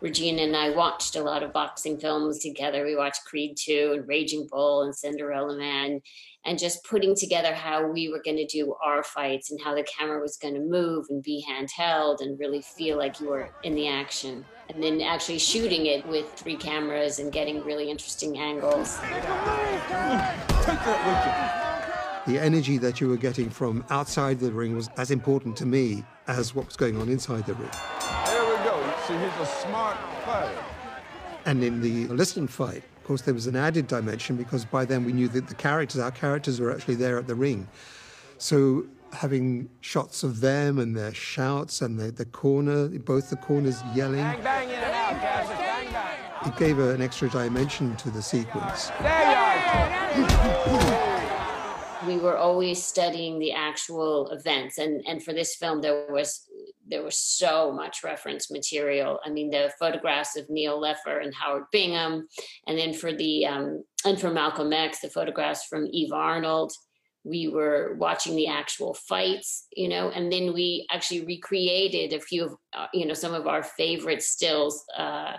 Regina 0.01 0.43
and 0.43 0.57
I 0.57 0.71
watched 0.71 1.17
a 1.17 1.23
lot 1.23 1.43
of 1.43 1.53
boxing 1.55 1.99
films 1.99 2.41
together. 2.41 2.85
We 2.85 2.97
watched 2.97 3.25
Creed 3.25 3.57
2 3.57 3.95
and 3.97 4.07
Raging 4.09 4.47
Bull 4.51 4.83
and 4.83 4.95
Cinderella 4.95 5.57
Man, 5.57 6.01
and 6.45 6.59
just 6.59 6.85
putting 6.85 7.17
together 7.17 7.55
how 7.55 7.87
we 7.87 8.11
were 8.11 8.21
going 8.23 8.37
to 8.37 8.47
do 8.47 8.75
our 8.85 9.03
fights 9.03 9.51
and 9.51 9.61
how 9.61 9.75
the 9.75 9.85
camera 9.85 10.21
was 10.21 10.37
going 10.37 10.55
to 10.55 10.61
move 10.61 11.07
and 11.09 11.23
be 11.23 11.45
handheld 11.49 12.21
and 12.21 12.39
really 12.39 12.61
feel 12.61 12.99
like 12.99 13.21
you 13.21 13.29
were 13.29 13.49
in 13.65 13.75
the 13.75 13.89
action. 13.89 14.45
And 14.69 14.83
then 14.83 15.01
actually 15.01 15.39
shooting 15.39 15.87
it 15.87 16.07
with 16.07 16.31
three 16.35 16.57
cameras 16.57 17.19
and 17.19 17.33
getting 17.33 17.65
really 17.65 17.91
interesting 17.91 18.39
angles. 18.39 18.99
Take 18.99 19.23
that 20.85 21.57
with 21.57 21.63
you 21.63 21.66
the 22.26 22.38
energy 22.38 22.76
that 22.78 23.00
you 23.00 23.09
were 23.09 23.16
getting 23.16 23.49
from 23.49 23.85
outside 23.88 24.40
the 24.40 24.50
ring 24.50 24.75
was 24.75 24.90
as 24.97 25.11
important 25.11 25.56
to 25.59 25.66
me 25.66 26.04
as 26.26 26.54
what 26.54 26.66
was 26.66 26.76
going 26.76 27.00
on 27.00 27.09
inside 27.09 27.47
the 27.47 27.54
ring. 27.54 27.71
There 28.26 28.42
we 28.45 28.64
go. 28.64 28.95
See, 29.06 29.14
he's 29.14 29.40
a 29.40 29.47
smart 29.47 29.97
fighter. 30.25 30.64
And 31.45 31.62
in 31.62 31.80
the 31.80 32.09
Liston 32.09 32.49
fight, 32.49 32.83
of 32.97 33.04
course, 33.04 33.23
there 33.23 33.35
was 33.35 33.47
an 33.47 33.54
added 33.54 33.87
dimension 33.87 34.37
because 34.37 34.64
by 34.64 34.85
then 34.85 35.04
we 35.04 35.12
knew 35.12 35.28
that 35.28 35.47
the 35.47 35.54
characters, 35.54 36.00
our 36.00 36.11
characters, 36.11 36.61
were 36.61 36.75
actually 36.75 36.97
there 36.97 37.16
at 37.16 37.28
the 37.28 37.37
ring. 37.37 37.68
So 38.38 38.87
having 39.12 39.71
shots 39.80 40.25
of 40.25 40.40
them 40.40 40.80
and 40.80 40.97
their 40.97 41.14
shouts 41.14 41.80
and 41.80 41.99
the, 41.99 42.11
the 42.11 42.25
corner, 42.25 42.88
both 42.88 43.30
the 43.30 43.37
corners 43.37 43.80
yelling. 43.95 44.16
Bang, 44.16 44.42
bang, 44.42 44.68
in 44.68 44.75
and 44.75 44.85
out, 44.85 45.12
bang, 45.23 45.92
bang. 45.92 46.18
It 46.45 46.56
gave 46.56 46.80
an 46.80 47.00
extra 47.00 47.28
dimension 47.28 47.95
to 47.97 48.11
the 48.11 48.21
sequence. 48.21 48.90
There 49.00 49.30
you 50.16 50.25
are 50.25 51.12
we 52.07 52.17
were 52.19 52.37
always 52.37 52.83
studying 52.83 53.39
the 53.39 53.53
actual 53.53 54.31
events. 54.31 54.79
And 54.79 55.03
and 55.07 55.23
for 55.23 55.33
this 55.33 55.57
film 55.57 55.81
there 55.81 56.07
was 56.11 56.49
there 56.89 57.03
was 57.03 57.19
so 57.19 57.73
much 57.73 58.05
reference 58.05 58.51
material. 58.51 59.19
I 59.25 59.31
mean 59.31 59.51
the 59.51 59.73
photographs 59.79 60.37
of 60.37 60.49
neil 60.49 60.81
Leifer 60.81 61.23
and 61.23 61.35
howard 61.35 61.65
bingham. 61.73 62.29
And 62.67 62.79
then 62.79 62.93
for 62.93 63.13
the 63.13 63.47
um, 63.47 63.85
and 64.05 64.21
for 64.21 64.31
malcolm 64.31 64.73
x 64.73 65.01
the 65.01 65.11
photographs 65.11 65.67
from 65.67 65.89
eve 65.91 66.13
arnold. 66.13 66.73
We 67.25 67.49
were 67.49 67.97
watching 67.99 68.37
the 68.37 68.47
actual 68.47 68.95
fights 68.95 69.67
you 69.73 69.89
know 69.89 70.11
and 70.11 70.33
then 70.33 70.55
we 70.55 70.87
actually 70.93 71.25
recreated 71.25 72.13
a 72.13 72.21
few 72.21 72.45
of 72.45 72.53
uh, 72.73 72.87
you 72.95 73.05
know 73.05 73.15
some 73.15 73.35
of 73.35 73.49
our 73.49 73.65
favorite 73.65 74.23
stills 74.23 74.85
uh, 74.97 75.33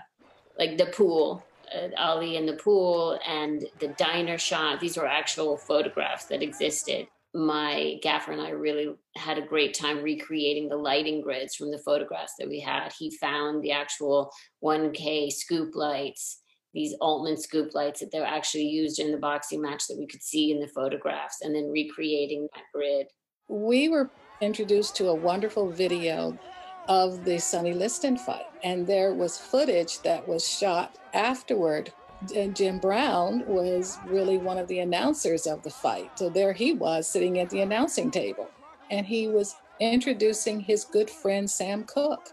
like 0.60 0.78
the 0.78 0.88
pool 0.88 1.47
uh, 1.76 1.90
Ali 1.98 2.38
in 2.38 2.46
the 2.46 2.54
pool 2.54 3.20
and 3.28 3.66
the 3.80 3.90
diner 3.90 4.38
shot. 4.38 4.80
These 4.80 4.98
were 4.98 5.08
actual 5.08 5.58
photographs 5.58 6.26
that 6.26 6.42
existed. 6.42 7.08
My 7.34 8.00
gaffer 8.02 8.32
and 8.32 8.42
I 8.42 8.50
really 8.50 8.96
had 9.16 9.38
a 9.38 9.46
great 9.46 9.74
time 9.74 10.02
recreating 10.02 10.70
the 10.70 10.78
lighting 10.78 11.22
grids 11.22 11.56
from 11.56 11.72
the 11.72 11.80
photographs 11.80 12.34
that 12.40 12.48
we 12.48 12.60
had. 12.60 12.94
He 12.98 13.12
found 13.18 13.64
the 13.64 13.72
actual 13.72 14.32
1K 14.64 15.32
scoop 15.32 15.76
lights, 15.76 16.42
these 16.74 16.96
Altman 17.02 17.38
scoop 17.38 17.76
lights 17.76 18.00
that 18.00 18.12
they're 18.12 18.26
actually 18.26 18.68
used 18.68 19.00
in 19.00 19.12
the 19.12 19.18
boxing 19.18 19.62
match 19.62 19.88
that 19.88 19.98
we 19.98 20.08
could 20.08 20.24
see 20.24 20.52
in 20.52 20.60
the 20.60 20.68
photographs, 20.68 21.42
and 21.42 21.54
then 21.54 21.70
recreating 21.70 22.48
that 22.56 22.64
grid. 22.74 23.08
We 23.50 23.90
were 23.90 24.10
introduced 24.42 24.96
to 24.98 25.10
a 25.10 25.16
wonderful 25.16 25.70
video 25.70 26.38
of 26.88 27.26
the 27.26 27.40
Sonny 27.40 27.74
Liston 27.74 28.18
fight. 28.18 28.46
And 28.64 28.88
there 28.88 29.14
was 29.14 29.38
footage 29.38 30.02
that 30.02 30.28
was 30.28 30.48
shot 30.48 30.98
afterward. 31.14 31.94
And 32.36 32.56
Jim 32.56 32.80
Brown 32.80 33.44
was 33.46 33.98
really 34.06 34.38
one 34.38 34.58
of 34.58 34.68
the 34.68 34.80
announcers 34.80 35.46
of 35.46 35.64
the 35.64 35.70
fight. 35.70 36.18
So 36.18 36.30
there 36.30 36.54
he 36.54 36.74
was 36.74 37.08
sitting 37.08 37.40
at 37.40 37.50
the 37.50 37.62
announcing 37.62 38.12
table. 38.12 38.50
And 38.90 39.06
he 39.06 39.28
was 39.28 39.56
introducing 39.80 40.60
his 40.60 40.86
good 40.86 41.10
friend 41.10 41.50
Sam 41.50 41.84
Cooke. 41.84 42.30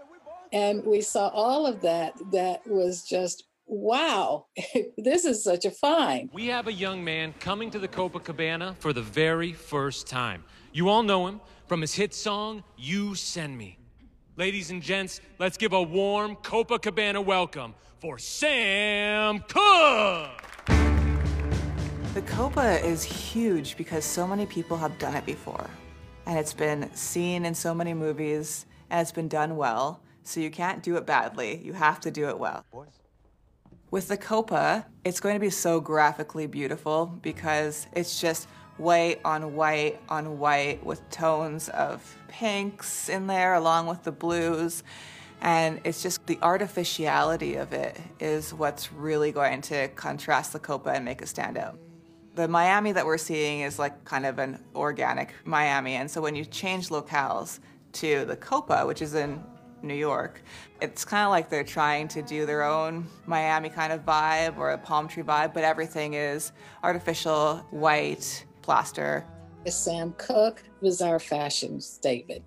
And 0.53 0.85
we 0.85 1.01
saw 1.01 1.29
all 1.29 1.67
of 1.67 1.81
that. 1.83 2.15
That 2.33 2.67
was 2.67 3.03
just 3.03 3.45
wow, 3.67 4.47
this 4.99 5.25
is 5.25 5.43
such 5.43 5.65
a 5.65 5.71
find. 5.71 6.29
We 6.33 6.47
have 6.49 6.67
a 6.67 6.73
young 6.73 7.03
man 7.03 7.35
coming 7.41 7.71
to 7.71 7.79
the 7.79 7.89
Copacabana 7.89 8.77
for 8.77 8.93
the 8.93 9.03
very 9.03 9.53
first 9.53 10.07
time. 10.07 10.45
You 10.73 10.89
all 10.89 11.03
know 11.03 11.27
him 11.27 11.41
from 11.67 11.81
his 11.81 11.95
hit 11.95 12.15
song, 12.15 12.63
You 12.77 13.15
Send 13.15 13.57
Me. 13.57 13.79
Ladies 14.37 14.73
and 14.73 14.83
gents, 14.83 15.21
let's 15.39 15.57
give 15.57 15.73
a 15.73 15.81
warm 15.81 16.35
Copacabana 16.35 17.25
welcome 17.25 17.73
for 18.01 18.19
Sam 18.19 19.39
Cooke! 19.47 20.43
The 22.15 22.23
Copa 22.27 22.85
is 22.85 23.05
huge 23.05 23.77
because 23.77 24.05
so 24.05 24.27
many 24.27 24.45
people 24.45 24.77
have 24.77 24.99
done 24.99 25.15
it 25.15 25.25
before. 25.25 25.71
And 26.27 26.37
it's 26.37 26.53
been 26.53 26.93
seen 26.97 27.45
in 27.45 27.55
so 27.55 27.73
many 27.73 27.95
movies, 27.95 28.67
and 28.91 29.01
it's 29.01 29.13
been 29.13 29.29
done 29.29 29.57
well. 29.57 30.01
So 30.25 30.41
you 30.41 30.51
can't 30.51 30.83
do 30.83 30.97
it 30.97 31.07
badly, 31.07 31.61
you 31.63 31.73
have 31.73 32.01
to 32.01 32.11
do 32.11 32.29
it 32.29 32.37
well. 32.37 32.65
Boys. 32.73 32.89
With 33.93 34.09
the 34.09 34.17
Copa, 34.17 34.85
it's 35.05 35.21
going 35.21 35.37
to 35.37 35.41
be 35.41 35.51
so 35.51 35.79
graphically 35.79 36.49
beautiful 36.49 37.07
because 37.07 37.87
it's 37.93 38.21
just 38.21 38.49
white 38.77 39.21
on 39.25 39.55
white 39.55 40.01
on 40.09 40.39
white 40.39 40.85
with 40.85 41.09
tones 41.11 41.69
of 41.71 42.17
pinks 42.29 43.09
in 43.09 43.27
there 43.27 43.55
along 43.55 43.87
with 43.87 44.03
the 44.03 44.13
blues. 44.13 44.83
And 45.41 45.81
it's 45.85 46.03
just 46.03 46.27
the 46.27 46.39
artificiality 46.43 47.57
of 47.57 47.73
it 47.73 48.01
is 48.19 48.55
what's 48.55 48.93
really 48.93 49.31
going 49.31 49.61
to 49.63 49.89
contrast 49.89 50.53
the 50.53 50.59
Copa 50.59 50.91
and 50.91 51.05
make 51.05 51.21
it 51.21 51.29
stand 51.29 51.59
out. 51.59 51.79
The 52.35 52.49
Miami 52.49 52.93
that 52.93 53.05
we're 53.05 53.19
seeing 53.19 53.61
is 53.61 53.79
like 53.79 54.05
kind 54.05 54.27
of 54.27 54.39
an 54.39 54.59
organic 54.75 55.35
Miami. 55.45 55.95
And 55.95 56.11
so 56.11 56.21
when 56.21 56.35
you 56.35 56.45
change 56.45 56.89
locales 56.89 57.61
to 57.93 58.25
the 58.25 58.37
Copa, 58.37 58.87
which 58.87 59.03
is 59.03 59.15
in 59.15 59.45
New 59.83 59.95
York, 59.95 60.43
it's 60.81 61.05
kind 61.05 61.25
of 61.25 61.31
like 61.31 61.51
they're 61.51 61.63
trying 61.63 62.09
to 62.09 62.23
do 62.23 62.47
their 62.47 62.65
own 62.65 63.07
Miami 63.27 63.69
kind 63.69 63.93
of 63.93 64.05
vibe 64.05 64.57
or 64.57 64.71
a 64.71 64.79
palm 64.79 65.07
tree 65.07 65.23
vibe, 65.23 65.53
but 65.53 65.63
everything 65.63 66.15
is 66.15 66.53
artificial, 66.83 67.59
white, 67.71 68.45
plaster. 68.65 69.27
Sam 69.67 70.15
Cooke 70.19 70.63
was 70.81 71.01
our 71.01 71.19
fashion 71.19 71.81
statement. 71.81 72.43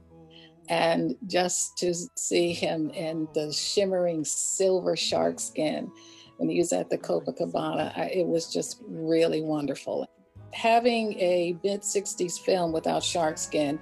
And 0.70 1.16
just 1.28 1.78
to 1.78 1.94
see 2.16 2.52
him 2.54 2.90
in 2.90 3.28
the 3.34 3.54
shimmering 3.54 4.26
silver 4.26 4.96
shark 4.96 5.40
skin 5.40 5.90
when 6.38 6.50
he 6.50 6.58
was 6.58 6.74
at 6.74 6.90
the 6.90 6.98
Copacabana, 6.98 7.98
I, 7.98 8.06
it 8.08 8.28
was 8.28 8.52
just 8.52 8.82
really 8.88 9.42
wonderful. 9.42 10.08
Having 10.54 11.14
a 11.20 11.58
mid 11.64 11.82
60s 11.82 12.40
film 12.40 12.72
without 12.74 13.04
shark 13.04 13.38
skin 13.38 13.80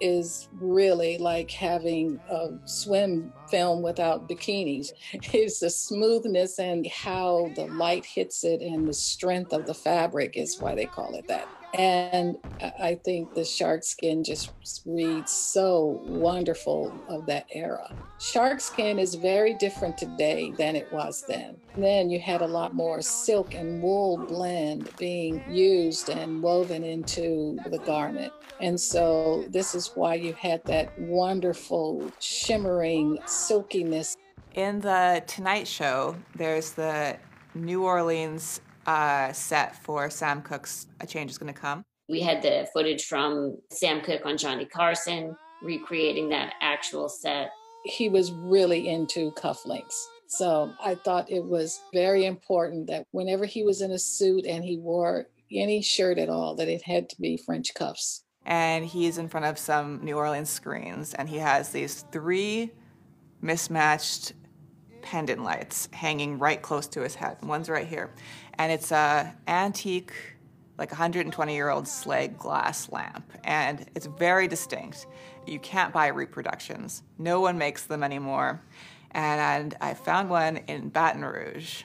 is 0.00 0.48
really 0.52 1.18
like 1.18 1.50
having 1.50 2.18
a 2.30 2.48
swim 2.64 3.32
film 3.48 3.82
without 3.82 4.28
bikinis. 4.28 4.90
It's 5.34 5.60
the 5.60 5.70
smoothness 5.70 6.58
and 6.58 6.86
how 6.86 7.50
the 7.54 7.66
light 7.66 8.06
hits 8.06 8.44
it 8.44 8.62
and 8.62 8.88
the 8.88 8.94
strength 8.94 9.52
of 9.52 9.66
the 9.66 9.74
fabric 9.74 10.36
is 10.36 10.60
why 10.60 10.74
they 10.74 10.86
call 10.86 11.14
it 11.16 11.26
that. 11.28 11.48
And 11.74 12.36
I 12.60 12.98
think 13.04 13.34
the 13.34 13.44
shark 13.44 13.84
skin 13.84 14.24
just 14.24 14.50
reads 14.84 15.30
so 15.30 16.00
wonderful 16.04 16.92
of 17.08 17.26
that 17.26 17.46
era. 17.52 17.94
Shark 18.18 18.60
skin 18.60 18.98
is 18.98 19.14
very 19.14 19.54
different 19.54 19.96
today 19.96 20.52
than 20.58 20.74
it 20.74 20.92
was 20.92 21.24
then. 21.28 21.56
Then 21.76 22.10
you 22.10 22.18
had 22.18 22.42
a 22.42 22.46
lot 22.46 22.74
more 22.74 23.00
silk 23.02 23.54
and 23.54 23.82
wool 23.82 24.16
blend 24.16 24.90
being 24.98 25.42
used 25.48 26.08
and 26.08 26.42
woven 26.42 26.82
into 26.82 27.58
the 27.70 27.78
garment. 27.78 28.32
And 28.60 28.78
so 28.78 29.44
this 29.48 29.74
is 29.74 29.92
why 29.94 30.14
you 30.14 30.32
had 30.34 30.64
that 30.64 30.98
wonderful 31.00 32.10
shimmering 32.18 33.18
silkiness. 33.26 34.16
In 34.54 34.80
the 34.80 35.22
Tonight 35.26 35.68
Show, 35.68 36.16
there's 36.34 36.72
the 36.72 37.16
New 37.54 37.84
Orleans 37.84 38.60
uh, 38.86 39.32
set 39.32 39.76
for 39.76 40.10
Sam 40.10 40.42
Cooke's 40.42 40.86
A 41.00 41.06
Change 41.06 41.30
is 41.30 41.38
Gonna 41.38 41.52
Come. 41.52 41.84
We 42.08 42.20
had 42.20 42.42
the 42.42 42.68
footage 42.72 43.06
from 43.06 43.58
Sam 43.70 44.00
Cooke 44.00 44.26
on 44.26 44.36
Johnny 44.36 44.64
Carson, 44.64 45.36
recreating 45.62 46.28
that 46.30 46.54
actual 46.60 47.08
set. 47.08 47.50
He 47.84 48.08
was 48.08 48.32
really 48.32 48.88
into 48.88 49.30
cufflinks. 49.32 49.94
So 50.26 50.72
I 50.82 50.94
thought 50.94 51.30
it 51.30 51.44
was 51.44 51.80
very 51.92 52.24
important 52.24 52.86
that 52.86 53.04
whenever 53.10 53.46
he 53.46 53.64
was 53.64 53.80
in 53.80 53.90
a 53.90 53.98
suit 53.98 54.46
and 54.46 54.64
he 54.64 54.76
wore 54.76 55.26
any 55.52 55.82
shirt 55.82 56.18
at 56.18 56.28
all, 56.28 56.54
that 56.56 56.68
it 56.68 56.82
had 56.82 57.08
to 57.10 57.20
be 57.20 57.36
French 57.36 57.74
cuffs. 57.74 58.22
And 58.46 58.84
he's 58.84 59.18
in 59.18 59.28
front 59.28 59.46
of 59.46 59.58
some 59.58 60.04
New 60.04 60.16
Orleans 60.16 60.48
screens 60.48 61.14
and 61.14 61.28
he 61.28 61.38
has 61.38 61.70
these 61.70 62.04
three 62.12 62.70
mismatched 63.42 64.34
pendant 65.02 65.42
lights 65.42 65.88
hanging 65.92 66.38
right 66.38 66.60
close 66.60 66.86
to 66.88 67.02
his 67.02 67.14
head. 67.14 67.38
One's 67.42 67.68
right 67.68 67.86
here. 67.86 68.14
And 68.60 68.70
it's 68.70 68.92
a 68.92 69.34
antique, 69.48 70.12
like 70.76 70.90
120 70.90 71.54
year 71.54 71.70
old 71.70 71.88
slag 71.88 72.36
glass 72.36 72.92
lamp. 72.92 73.32
And 73.42 73.86
it's 73.94 74.04
very 74.04 74.48
distinct. 74.48 75.06
You 75.46 75.58
can't 75.58 75.94
buy 75.94 76.08
reproductions. 76.08 77.02
No 77.16 77.40
one 77.40 77.56
makes 77.56 77.84
them 77.84 78.02
anymore. 78.02 78.60
And 79.12 79.74
I 79.80 79.94
found 79.94 80.28
one 80.28 80.58
in 80.68 80.90
Baton 80.90 81.24
Rouge. 81.24 81.84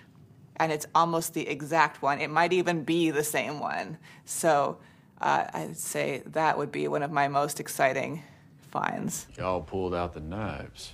And 0.57 0.69
it's 0.69 0.85
almost 0.93 1.33
the 1.33 1.47
exact 1.47 2.01
one. 2.01 2.19
It 2.19 2.29
might 2.29 2.51
even 2.51 2.83
be 2.83 3.09
the 3.09 3.23
same 3.23 3.61
one. 3.61 3.97
So 4.25 4.77
uh, 5.21 5.45
I'd 5.53 5.77
say 5.77 6.23
that 6.25 6.57
would 6.57 6.73
be 6.73 6.89
one 6.89 7.03
of 7.03 7.11
my 7.11 7.29
most 7.29 7.61
exciting 7.61 8.21
finds. 8.59 9.27
Y'all 9.37 9.61
pulled 9.61 9.95
out 9.95 10.13
the 10.13 10.19
knives. 10.19 10.91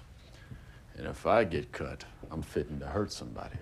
And 0.96 1.08
if 1.08 1.26
I 1.26 1.44
get 1.44 1.72
cut, 1.72 2.06
I'm 2.30 2.44
fitting 2.44 2.80
to 2.82 2.86
hurt 2.86 3.12
somebody. 3.12 3.58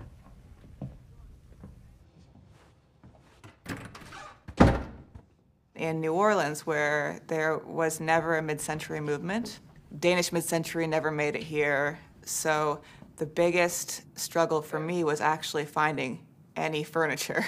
In 5.76 6.02
New 6.02 6.14
Orleans, 6.14 6.66
where 6.66 7.22
there 7.28 7.58
was 7.58 8.00
never 8.00 8.38
a 8.38 8.42
mid 8.42 8.60
century 8.60 9.00
movement, 9.00 9.60
Danish 9.98 10.32
mid 10.32 10.44
century 10.44 10.88
never 10.88 11.10
made 11.10 11.36
it 11.36 11.44
here. 11.44 12.00
So 12.26 12.82
the 13.18 13.26
biggest 13.26 14.04
struggle 14.18 14.62
for 14.62 14.80
me 14.80 15.04
was 15.04 15.22
actually 15.22 15.66
finding 15.66 16.26
any 16.56 16.84
furniture. 16.84 17.46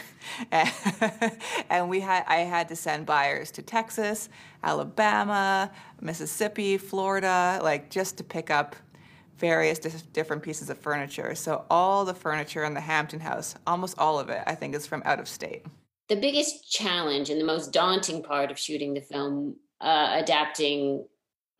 and 1.70 1.90
we 1.90 2.00
had 2.00 2.24
I 2.28 2.38
had 2.38 2.70
to 2.70 2.75
send 2.75 3.06
buyers 3.06 3.51
to 3.51 3.62
Texas, 3.62 4.30
Alabama, 4.63 5.72
Mississippi, 6.00 6.78
Florida, 6.78 7.60
like 7.62 7.90
just 7.90 8.18
to 8.18 8.24
pick 8.24 8.50
up 8.50 8.75
various 9.38 9.80
different 9.80 10.44
pieces 10.44 10.70
of 10.70 10.78
furniture. 10.78 11.36
So 11.36 11.66
all 11.70 12.06
the 12.06 12.13
furniture 12.13 12.63
in 12.63 12.74
the 12.74 12.82
Hampton 12.82 13.20
house, 13.20 13.56
almost 13.66 13.98
all 13.98 14.20
of 14.20 14.30
it, 14.30 14.44
I 14.46 14.56
think 14.56 14.75
is 14.75 14.86
from 14.86 15.01
out 15.04 15.20
of 15.20 15.28
state. 15.28 15.66
The 16.10 16.15
biggest 16.15 16.70
challenge 16.72 17.29
and 17.29 17.39
the 17.39 17.46
most 17.46 17.72
daunting 17.72 18.22
part 18.22 18.51
of 18.51 18.60
shooting 18.60 18.93
the 18.93 19.01
film, 19.01 19.55
uh, 19.79 20.17
adapting 20.22 21.05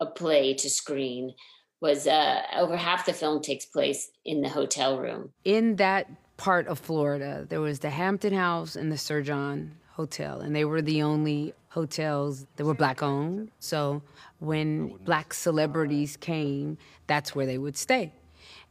a 0.00 0.06
play 0.06 0.54
to 0.54 0.68
screen, 0.68 1.34
was 1.80 2.06
uh, 2.06 2.42
over 2.56 2.76
half 2.76 3.06
the 3.06 3.12
film 3.12 3.42
takes 3.42 3.64
place 3.64 4.10
in 4.24 4.40
the 4.40 4.48
hotel 4.48 4.98
room. 4.98 5.30
In 5.44 5.76
that 5.76 6.08
part 6.36 6.66
of 6.68 6.78
Florida, 6.78 7.46
there 7.48 7.60
was 7.60 7.80
the 7.80 7.90
Hampton 7.90 8.34
House 8.34 8.76
and 8.76 8.90
the 8.90 8.98
Sir 8.98 9.22
John 9.22 9.72
Hotel, 9.90 10.40
and 10.40 10.54
they 10.54 10.64
were 10.64 10.82
the 10.82 11.02
only 11.02 11.54
hotels 11.68 12.46
that 12.56 12.64
were 12.64 12.74
black 12.74 13.02
owned. 13.02 13.50
So 13.58 14.02
when 14.38 14.96
black 15.04 15.32
celebrities 15.32 16.16
came, 16.16 16.78
that's 17.06 17.34
where 17.34 17.46
they 17.46 17.58
would 17.58 17.76
stay. 17.76 18.12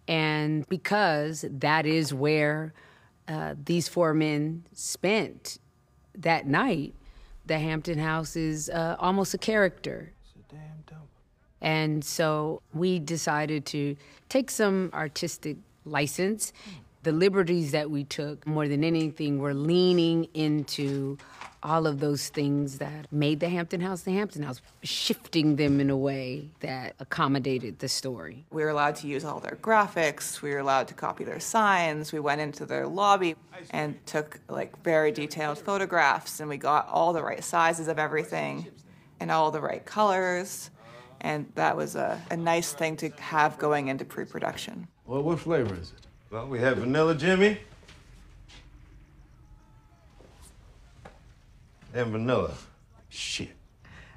And 0.07 0.67
because 0.69 1.45
that 1.49 1.85
is 1.85 2.13
where 2.13 2.73
uh, 3.27 3.55
these 3.63 3.87
four 3.87 4.13
men 4.13 4.65
spent 4.73 5.59
that 6.21 6.47
night, 6.47 6.93
the 7.45 7.59
Hampton 7.59 7.99
House 7.99 8.35
is 8.35 8.69
uh, 8.69 8.95
almost 8.99 9.33
a 9.33 9.37
character. 9.37 10.13
A 10.35 10.53
And 11.61 12.03
so 12.03 12.61
we 12.73 12.99
decided 12.99 13.65
to 13.67 13.95
take 14.29 14.49
some 14.49 14.89
artistic 14.93 15.57
license. 15.85 16.53
The 17.03 17.11
liberties 17.11 17.71
that 17.71 17.89
we 17.89 18.03
took, 18.03 18.45
more 18.45 18.67
than 18.67 18.83
anything, 18.83 19.39
were 19.39 19.53
leaning 19.53 20.25
into 20.33 21.17
all 21.63 21.85
of 21.85 21.99
those 21.99 22.29
things 22.29 22.79
that 22.79 23.11
made 23.11 23.39
the 23.39 23.49
Hampton 23.49 23.81
House 23.81 24.01
the 24.01 24.11
Hampton 24.11 24.43
House, 24.43 24.61
shifting 24.83 25.55
them 25.55 25.79
in 25.79 25.89
a 25.89 25.97
way 25.97 26.49
that 26.61 26.95
accommodated 26.99 27.79
the 27.79 27.87
story. 27.87 28.45
We 28.51 28.63
were 28.63 28.69
allowed 28.69 28.95
to 28.97 29.07
use 29.07 29.23
all 29.23 29.39
their 29.39 29.57
graphics, 29.61 30.41
we 30.41 30.51
were 30.51 30.59
allowed 30.59 30.87
to 30.87 30.93
copy 30.93 31.23
their 31.23 31.39
signs, 31.39 32.11
we 32.11 32.19
went 32.19 32.41
into 32.41 32.65
their 32.65 32.87
lobby 32.87 33.35
and 33.69 34.03
took 34.05 34.39
like 34.49 34.81
very 34.83 35.11
detailed 35.11 35.59
photographs 35.59 36.39
and 36.39 36.49
we 36.49 36.57
got 36.57 36.87
all 36.87 37.13
the 37.13 37.23
right 37.23 37.43
sizes 37.43 37.87
of 37.87 37.99
everything 37.99 38.67
and 39.19 39.29
all 39.29 39.51
the 39.51 39.61
right 39.61 39.85
colors. 39.85 40.71
And 41.21 41.51
that 41.53 41.77
was 41.77 41.95
a, 41.95 42.19
a 42.31 42.37
nice 42.37 42.73
thing 42.73 42.97
to 42.97 43.09
have 43.09 43.59
going 43.59 43.89
into 43.89 44.05
pre 44.05 44.25
production. 44.25 44.87
Well, 45.05 45.21
what 45.21 45.39
flavor 45.39 45.75
is 45.75 45.91
it? 45.91 46.00
Well, 46.31 46.47
we 46.47 46.59
have 46.59 46.77
vanilla 46.77 47.13
Jimmy, 47.13 47.57
and 51.93 52.09
vanilla. 52.09 52.53
Shit. 53.09 53.49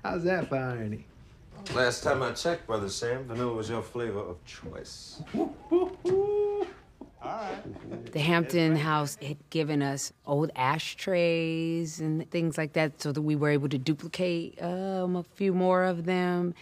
How's 0.05 0.22
that 0.22 0.48
for 0.48 0.57
irony? 0.57 1.07
Last 1.74 2.05
time 2.05 2.22
I 2.22 2.31
checked, 2.31 2.68
Brother 2.68 2.88
Sam, 2.88 3.24
vanilla 3.24 3.53
was 3.53 3.68
your 3.68 3.83
flavor 3.83 4.20
of 4.20 4.37
choice. 4.44 5.22
The 8.12 8.20
Hampton 8.20 8.77
House 8.77 9.16
had 9.20 9.38
given 9.50 9.83
us 9.83 10.12
old 10.24 10.53
ashtrays 10.55 11.98
and 11.98 12.31
things 12.31 12.57
like 12.57 12.74
that 12.74 13.03
so 13.03 13.11
that 13.11 13.22
we 13.22 13.35
were 13.35 13.48
able 13.48 13.68
to 13.70 13.79
duplicate 13.79 14.62
um, 14.62 15.16
a 15.16 15.24
few 15.35 15.53
more 15.53 15.85
of 15.85 16.05
them. 16.05 16.55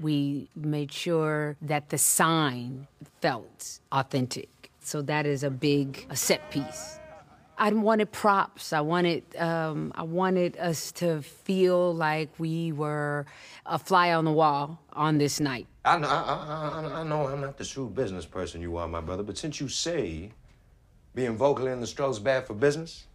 We 0.00 0.48
made 0.54 0.90
sure 0.90 1.56
that 1.60 1.90
the 1.90 1.98
sign 1.98 2.86
felt 3.20 3.80
authentic. 3.92 4.48
So 4.86 5.02
that 5.02 5.26
is 5.26 5.42
a 5.42 5.50
big 5.50 6.06
a 6.10 6.16
set 6.16 6.48
piece. 6.52 7.00
I 7.58 7.72
wanted 7.72 8.12
props. 8.12 8.72
I 8.72 8.82
wanted 8.82 9.24
um, 9.36 9.92
I 9.96 10.04
wanted 10.04 10.56
us 10.58 10.92
to 10.92 11.22
feel 11.22 11.92
like 11.92 12.28
we 12.38 12.70
were 12.70 13.26
a 13.64 13.80
fly 13.80 14.12
on 14.12 14.24
the 14.24 14.30
wall 14.30 14.78
on 14.92 15.18
this 15.18 15.40
night. 15.40 15.66
I 15.84 15.98
know, 15.98 16.06
I, 16.08 16.12
I, 16.12 17.00
I 17.00 17.02
know 17.02 17.26
I'm 17.26 17.40
not 17.40 17.56
the 17.56 17.64
shrewd 17.64 17.96
business 17.96 18.26
person 18.26 18.62
you 18.62 18.76
are, 18.76 18.86
my 18.86 19.00
brother, 19.00 19.24
but 19.24 19.36
since 19.36 19.60
you 19.60 19.68
say 19.68 20.30
being 21.16 21.36
vocal 21.36 21.66
in 21.66 21.80
the 21.80 21.86
struggle's 21.88 22.20
bad 22.20 22.46
for 22.46 22.54
business, 22.54 23.06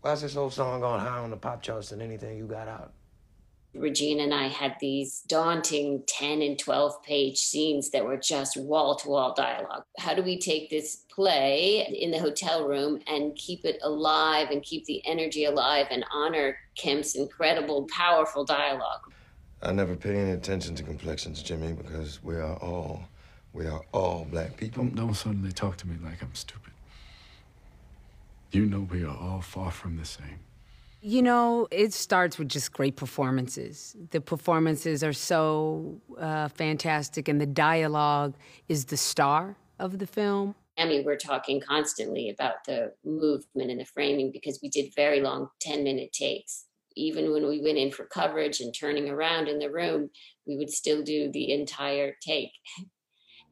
why's 0.00 0.22
this 0.22 0.34
old 0.34 0.52
song 0.52 0.80
going 0.80 1.00
higher 1.00 1.20
on 1.20 1.30
the 1.30 1.36
pop 1.36 1.62
charts 1.62 1.90
than 1.90 2.00
anything 2.02 2.36
you 2.36 2.46
got 2.46 2.66
out? 2.66 2.92
Regina 3.74 4.24
and 4.24 4.34
I 4.34 4.48
had 4.48 4.76
these 4.80 5.20
daunting 5.28 6.02
10 6.06 6.42
and 6.42 6.58
12 6.58 7.02
page 7.04 7.38
scenes 7.38 7.90
that 7.90 8.04
were 8.04 8.16
just 8.16 8.56
wall 8.56 8.96
to 8.96 9.08
wall 9.08 9.32
dialogue. 9.34 9.84
How 9.98 10.14
do 10.14 10.22
we 10.22 10.38
take 10.38 10.70
this 10.70 11.04
play 11.08 11.86
in 12.00 12.10
the 12.10 12.18
hotel 12.18 12.66
room 12.66 13.00
and 13.06 13.36
keep 13.36 13.64
it 13.64 13.78
alive 13.82 14.50
and 14.50 14.62
keep 14.62 14.86
the 14.86 15.06
energy 15.06 15.44
alive 15.44 15.86
and 15.90 16.04
honor 16.12 16.58
Kemp's 16.76 17.14
incredible, 17.14 17.86
powerful 17.96 18.44
dialogue? 18.44 19.12
I 19.62 19.72
never 19.72 19.94
pay 19.94 20.16
any 20.16 20.32
attention 20.32 20.74
to 20.76 20.82
complexions, 20.82 21.42
Jimmy, 21.42 21.72
because 21.72 22.22
we 22.24 22.36
are 22.36 22.56
all, 22.56 23.04
we 23.52 23.66
are 23.66 23.82
all 23.92 24.26
black 24.30 24.56
people. 24.56 24.84
Don't, 24.84 24.96
don't 24.96 25.14
suddenly 25.14 25.52
talk 25.52 25.76
to 25.78 25.86
me 25.86 25.96
like 26.02 26.22
I'm 26.22 26.34
stupid. 26.34 26.72
You 28.50 28.66
know 28.66 28.80
we 28.80 29.04
are 29.04 29.16
all 29.16 29.42
far 29.42 29.70
from 29.70 29.96
the 29.96 30.04
same. 30.04 30.40
You 31.02 31.22
know, 31.22 31.66
it 31.70 31.94
starts 31.94 32.38
with 32.38 32.48
just 32.48 32.74
great 32.74 32.96
performances. 32.96 33.96
The 34.10 34.20
performances 34.20 35.02
are 35.02 35.14
so 35.14 35.98
uh, 36.18 36.48
fantastic, 36.48 37.26
and 37.26 37.40
the 37.40 37.46
dialogue 37.46 38.34
is 38.68 38.84
the 38.84 38.98
star 38.98 39.56
of 39.78 39.98
the 39.98 40.06
film. 40.06 40.54
I 40.76 40.84
mean, 40.84 41.04
we're 41.04 41.16
talking 41.16 41.60
constantly 41.60 42.28
about 42.28 42.64
the 42.66 42.92
movement 43.04 43.70
and 43.70 43.80
the 43.80 43.86
framing 43.86 44.30
because 44.30 44.60
we 44.62 44.68
did 44.68 44.94
very 44.94 45.20
long 45.20 45.48
10 45.60 45.84
minute 45.84 46.12
takes. 46.12 46.66
Even 46.96 47.32
when 47.32 47.46
we 47.46 47.62
went 47.62 47.78
in 47.78 47.90
for 47.90 48.04
coverage 48.04 48.60
and 48.60 48.74
turning 48.74 49.08
around 49.08 49.48
in 49.48 49.58
the 49.58 49.70
room, 49.70 50.10
we 50.46 50.56
would 50.56 50.70
still 50.70 51.02
do 51.02 51.30
the 51.30 51.52
entire 51.52 52.14
take. 52.20 52.52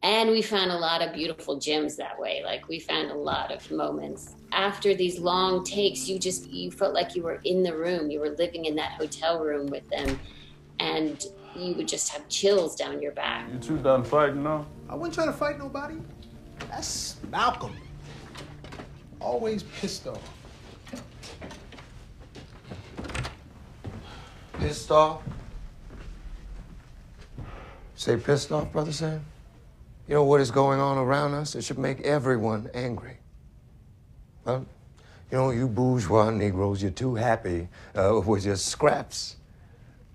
And 0.03 0.31
we 0.31 0.43
found 0.43 0.71
a 0.71 0.77
lot 0.77 1.03
of 1.03 1.13
beautiful 1.13 1.59
gems 1.59 1.97
that 1.97 2.19
way. 2.19 2.43
Like 2.45 2.69
we 2.69 2.79
found 2.79 3.11
a 3.11 3.15
lot 3.15 3.51
of 3.51 3.69
moments. 3.71 4.37
After 4.53 4.95
these 4.95 5.19
long 5.19 5.65
takes, 5.65 6.09
you 6.09 6.19
just 6.19 6.49
you 6.49 6.71
felt 6.71 6.95
like 6.95 7.17
you 7.17 7.23
were 7.23 7.41
in 7.45 7.63
the 7.65 7.77
room. 7.77 8.11
You 8.11 8.21
were 8.21 8.31
living 8.31 8.67
in 8.67 8.77
that 8.77 8.93
hotel 8.93 9.41
room 9.41 9.67
with 9.67 9.89
them. 9.91 10.19
And 10.79 11.25
you 11.57 11.75
would 11.75 11.89
just 11.89 12.11
have 12.11 12.29
chills 12.29 12.77
down 12.77 13.03
your 13.03 13.11
back. 13.13 13.49
You 13.53 13.59
two 13.59 13.79
done 13.79 14.05
fighting 14.05 14.45
now? 14.45 14.67
I 14.89 14.95
wasn't 14.95 15.15
trying 15.15 15.27
to 15.27 15.33
fight 15.33 15.59
nobody. 15.59 15.97
That's 16.71 17.17
Malcolm. 17.31 17.77
Always 19.21 19.65
pissed 19.65 20.07
off. 20.07 20.23
Pissed 24.61 24.91
off? 24.93 25.23
Say 27.97 28.17
pissed 28.17 28.53
off, 28.53 28.71
Brother 28.71 28.93
Sam? 28.93 29.25
You 30.09 30.14
know 30.14 30.25
what 30.25 30.40
is 30.40 30.51
going 30.51 30.81
on 30.81 30.97
around 30.97 31.35
us? 31.35 31.55
It 31.55 31.62
should 31.62 31.79
make 31.79 32.01
everyone 32.01 32.71
angry. 32.73 33.18
Well, 34.47 34.64
you 35.31 35.37
know, 35.37 35.51
you 35.51 35.68
bourgeois 35.68 36.31
Negroes, 36.31 36.81
you're 36.81 36.90
too 36.90 37.14
happy 37.14 37.68
uh, 37.94 38.23
with 38.25 38.47
your 38.47 38.57
scraps 38.57 39.37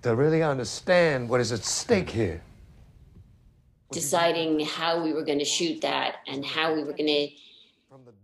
to 0.02 0.16
really 0.16 0.42
understand 0.42 1.28
what 1.28 1.40
is 1.40 1.52
at 1.52 1.64
stake 1.64 2.10
here. 2.10 2.42
Deciding 3.92 4.58
how 4.66 5.00
we 5.00 5.12
were 5.12 5.24
going 5.24 5.38
to 5.38 5.44
shoot 5.44 5.80
that 5.82 6.16
and 6.26 6.44
how 6.44 6.74
we 6.74 6.82
were 6.82 6.92
going 6.92 7.06
to 7.06 7.28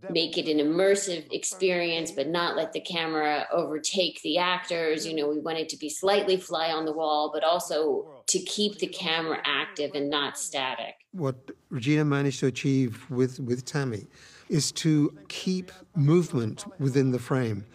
make 0.09 0.37
it 0.37 0.47
an 0.47 0.57
immersive 0.57 1.31
experience, 1.31 2.11
but 2.11 2.27
not 2.27 2.55
let 2.55 2.73
the 2.73 2.79
camera 2.79 3.47
overtake 3.51 4.21
the 4.21 4.37
actors. 4.37 5.05
You 5.05 5.15
know, 5.15 5.29
we 5.29 5.39
wanted 5.39 5.69
to 5.69 5.77
be 5.77 5.89
slightly 5.89 6.37
fly 6.37 6.71
on 6.71 6.85
the 6.85 6.93
wall, 6.93 7.31
but 7.33 7.43
also 7.43 8.23
to 8.27 8.39
keep 8.39 8.79
the 8.79 8.87
camera 8.87 9.41
active 9.45 9.91
and 9.93 10.09
not 10.09 10.37
static. 10.37 10.95
What 11.11 11.35
Regina 11.69 12.05
managed 12.05 12.39
to 12.41 12.47
achieve 12.47 13.05
with, 13.09 13.39
with 13.39 13.65
Tami 13.65 14.07
is 14.49 14.71
to 14.73 15.17
keep 15.27 15.71
movement 15.95 16.65
within 16.79 17.11
the 17.11 17.19
frame, 17.19 17.65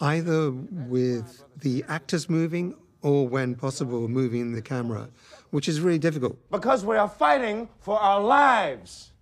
either 0.00 0.50
with 0.50 1.44
the 1.58 1.84
actors 1.88 2.28
moving 2.28 2.76
or, 3.02 3.28
when 3.28 3.54
possible, 3.54 4.08
moving 4.08 4.52
the 4.52 4.62
camera, 4.62 5.10
which 5.50 5.68
is 5.68 5.80
really 5.80 5.98
difficult. 5.98 6.38
Because 6.50 6.84
we 6.84 6.96
are 6.96 7.08
fighting 7.08 7.68
for 7.80 8.00
our 8.00 8.22
lives. 8.22 9.12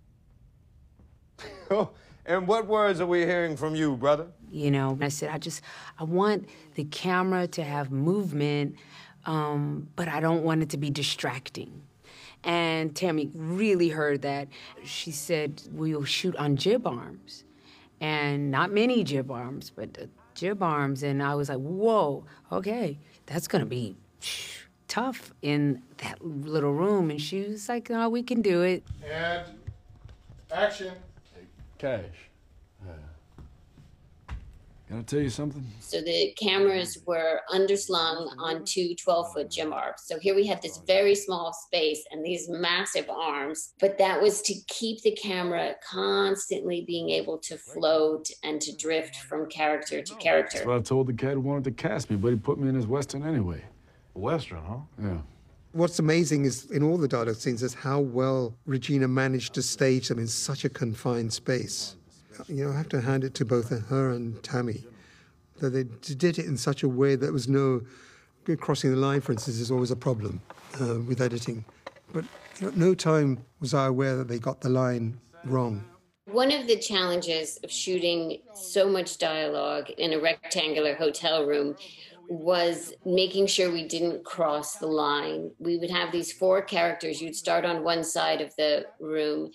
and 2.25 2.47
what 2.47 2.67
words 2.67 3.01
are 3.01 3.05
we 3.05 3.25
hearing 3.25 3.57
from 3.57 3.75
you, 3.75 3.95
brother? 3.95 4.27
You 4.51 4.71
know, 4.71 4.97
I 5.01 5.09
said, 5.09 5.29
I 5.29 5.37
just, 5.37 5.61
I 5.99 6.03
want 6.03 6.47
the 6.75 6.85
camera 6.85 7.47
to 7.47 7.63
have 7.63 7.91
movement, 7.91 8.75
um, 9.25 9.89
but 9.95 10.07
I 10.07 10.19
don't 10.19 10.43
want 10.43 10.61
it 10.61 10.69
to 10.69 10.77
be 10.77 10.89
distracting. 10.89 11.81
And 12.43 12.93
Tami 12.93 13.31
really 13.33 13.89
heard 13.89 14.21
that. 14.23 14.47
She 14.83 15.11
said, 15.11 15.61
We'll 15.71 16.03
shoot 16.03 16.35
on 16.35 16.57
jib 16.57 16.85
arms. 16.85 17.45
And 18.01 18.51
not 18.51 18.71
many 18.71 19.03
jib 19.03 19.31
arms, 19.31 19.71
but 19.73 19.97
uh, 20.01 20.05
jib 20.35 20.61
arms. 20.61 21.03
And 21.03 21.23
I 21.23 21.35
was 21.35 21.49
like, 21.49 21.59
Whoa, 21.59 22.25
okay, 22.51 22.97
that's 23.25 23.47
going 23.47 23.61
to 23.63 23.69
be 23.69 23.95
tough 24.89 25.33
in 25.41 25.81
that 25.97 26.23
little 26.23 26.73
room. 26.73 27.09
And 27.09 27.21
she 27.21 27.41
was 27.43 27.69
like, 27.69 27.89
No, 27.89 28.09
we 28.09 28.23
can 28.23 28.41
do 28.41 28.61
it. 28.61 28.83
And 29.09 29.45
action. 30.51 30.93
Cash. 31.83 32.29
Can 34.87 34.99
I 34.99 35.01
tell 35.01 35.19
you 35.19 35.29
something? 35.29 35.65
So 35.81 35.99
the 35.99 36.33
cameras 36.39 36.97
were 37.05 37.41
underslung 37.53 38.29
on 38.37 38.63
two 38.63 38.95
12 38.95 39.33
foot 39.33 39.51
jib 39.51 39.73
arms. 39.73 40.03
So 40.05 40.17
here 40.17 40.33
we 40.33 40.47
have 40.47 40.61
this 40.61 40.77
very 40.87 41.13
small 41.13 41.51
space 41.51 42.05
and 42.11 42.23
these 42.23 42.47
massive 42.47 43.09
arms, 43.09 43.73
but 43.81 43.97
that 43.97 44.21
was 44.21 44.41
to 44.43 44.53
keep 44.69 45.01
the 45.01 45.11
camera 45.11 45.75
constantly 45.85 46.85
being 46.87 47.09
able 47.09 47.37
to 47.39 47.57
float 47.57 48.29
and 48.43 48.61
to 48.61 48.73
drift 48.77 49.17
from 49.17 49.49
character 49.49 50.01
to 50.01 50.15
character. 50.15 50.59
That's 50.59 50.67
what 50.67 50.77
I 50.77 50.81
told 50.81 51.07
the 51.07 51.13
cat 51.13 51.33
who 51.33 51.41
wanted 51.41 51.65
to 51.65 51.71
cast 51.71 52.09
me, 52.09 52.15
but 52.15 52.29
he 52.29 52.37
put 52.37 52.59
me 52.59 52.69
in 52.69 52.75
his 52.75 52.87
Western 52.87 53.27
anyway. 53.27 53.61
Western, 54.13 54.63
huh? 54.63 54.77
Yeah. 55.01 55.17
What's 55.73 55.97
amazing 55.97 56.45
is 56.45 56.69
in 56.69 56.83
all 56.83 56.97
the 56.97 57.07
dialogue 57.07 57.35
scenes 57.35 57.63
is 57.63 57.73
how 57.73 57.99
well 57.99 58.53
Regina 58.65 59.07
managed 59.07 59.55
to 59.55 59.63
stage 59.63 60.07
them 60.07 60.19
in 60.19 60.27
such 60.27 60.65
a 60.65 60.69
confined 60.69 61.33
space. 61.33 61.95
You 62.47 62.65
know, 62.65 62.71
I 62.71 62.77
have 62.77 62.89
to 62.89 63.01
hand 63.01 63.23
it 63.23 63.33
to 63.35 63.45
both 63.45 63.69
her 63.69 64.11
and 64.11 64.35
Tami 64.43 64.83
that 65.59 65.71
they 65.71 65.83
did 65.83 66.37
it 66.37 66.45
in 66.45 66.57
such 66.57 66.83
a 66.83 66.87
way 66.87 67.15
that 67.15 67.33
was 67.33 67.47
no 67.47 67.81
crossing 68.59 68.91
the 68.91 68.97
line. 68.97 69.21
For 69.21 69.31
instance, 69.31 69.57
is 69.59 69.71
always 69.71 69.91
a 69.91 69.95
problem 69.95 70.41
uh, 70.79 70.99
with 71.07 71.21
editing, 71.21 71.65
but 72.11 72.25
know, 72.61 72.71
no 72.75 72.93
time 72.93 73.43
was 73.59 73.73
I 73.73 73.87
aware 73.87 74.15
that 74.17 74.27
they 74.27 74.39
got 74.39 74.61
the 74.61 74.69
line 74.69 75.19
wrong. 75.45 75.83
One 76.25 76.51
of 76.51 76.67
the 76.67 76.77
challenges 76.77 77.59
of 77.63 77.71
shooting 77.71 78.39
so 78.53 78.89
much 78.89 79.17
dialogue 79.17 79.89
in 79.97 80.13
a 80.13 80.19
rectangular 80.19 80.95
hotel 80.95 81.45
room 81.45 81.75
was 82.29 82.93
making 83.05 83.47
sure 83.47 83.71
we 83.71 83.87
didn't 83.87 84.23
cross 84.23 84.77
the 84.77 84.87
line. 84.87 85.51
We 85.59 85.77
would 85.77 85.91
have 85.91 86.11
these 86.11 86.31
four 86.31 86.61
characters. 86.61 87.21
You'd 87.21 87.35
start 87.35 87.65
on 87.65 87.83
one 87.83 88.03
side 88.03 88.41
of 88.41 88.55
the 88.55 88.85
room. 88.99 89.51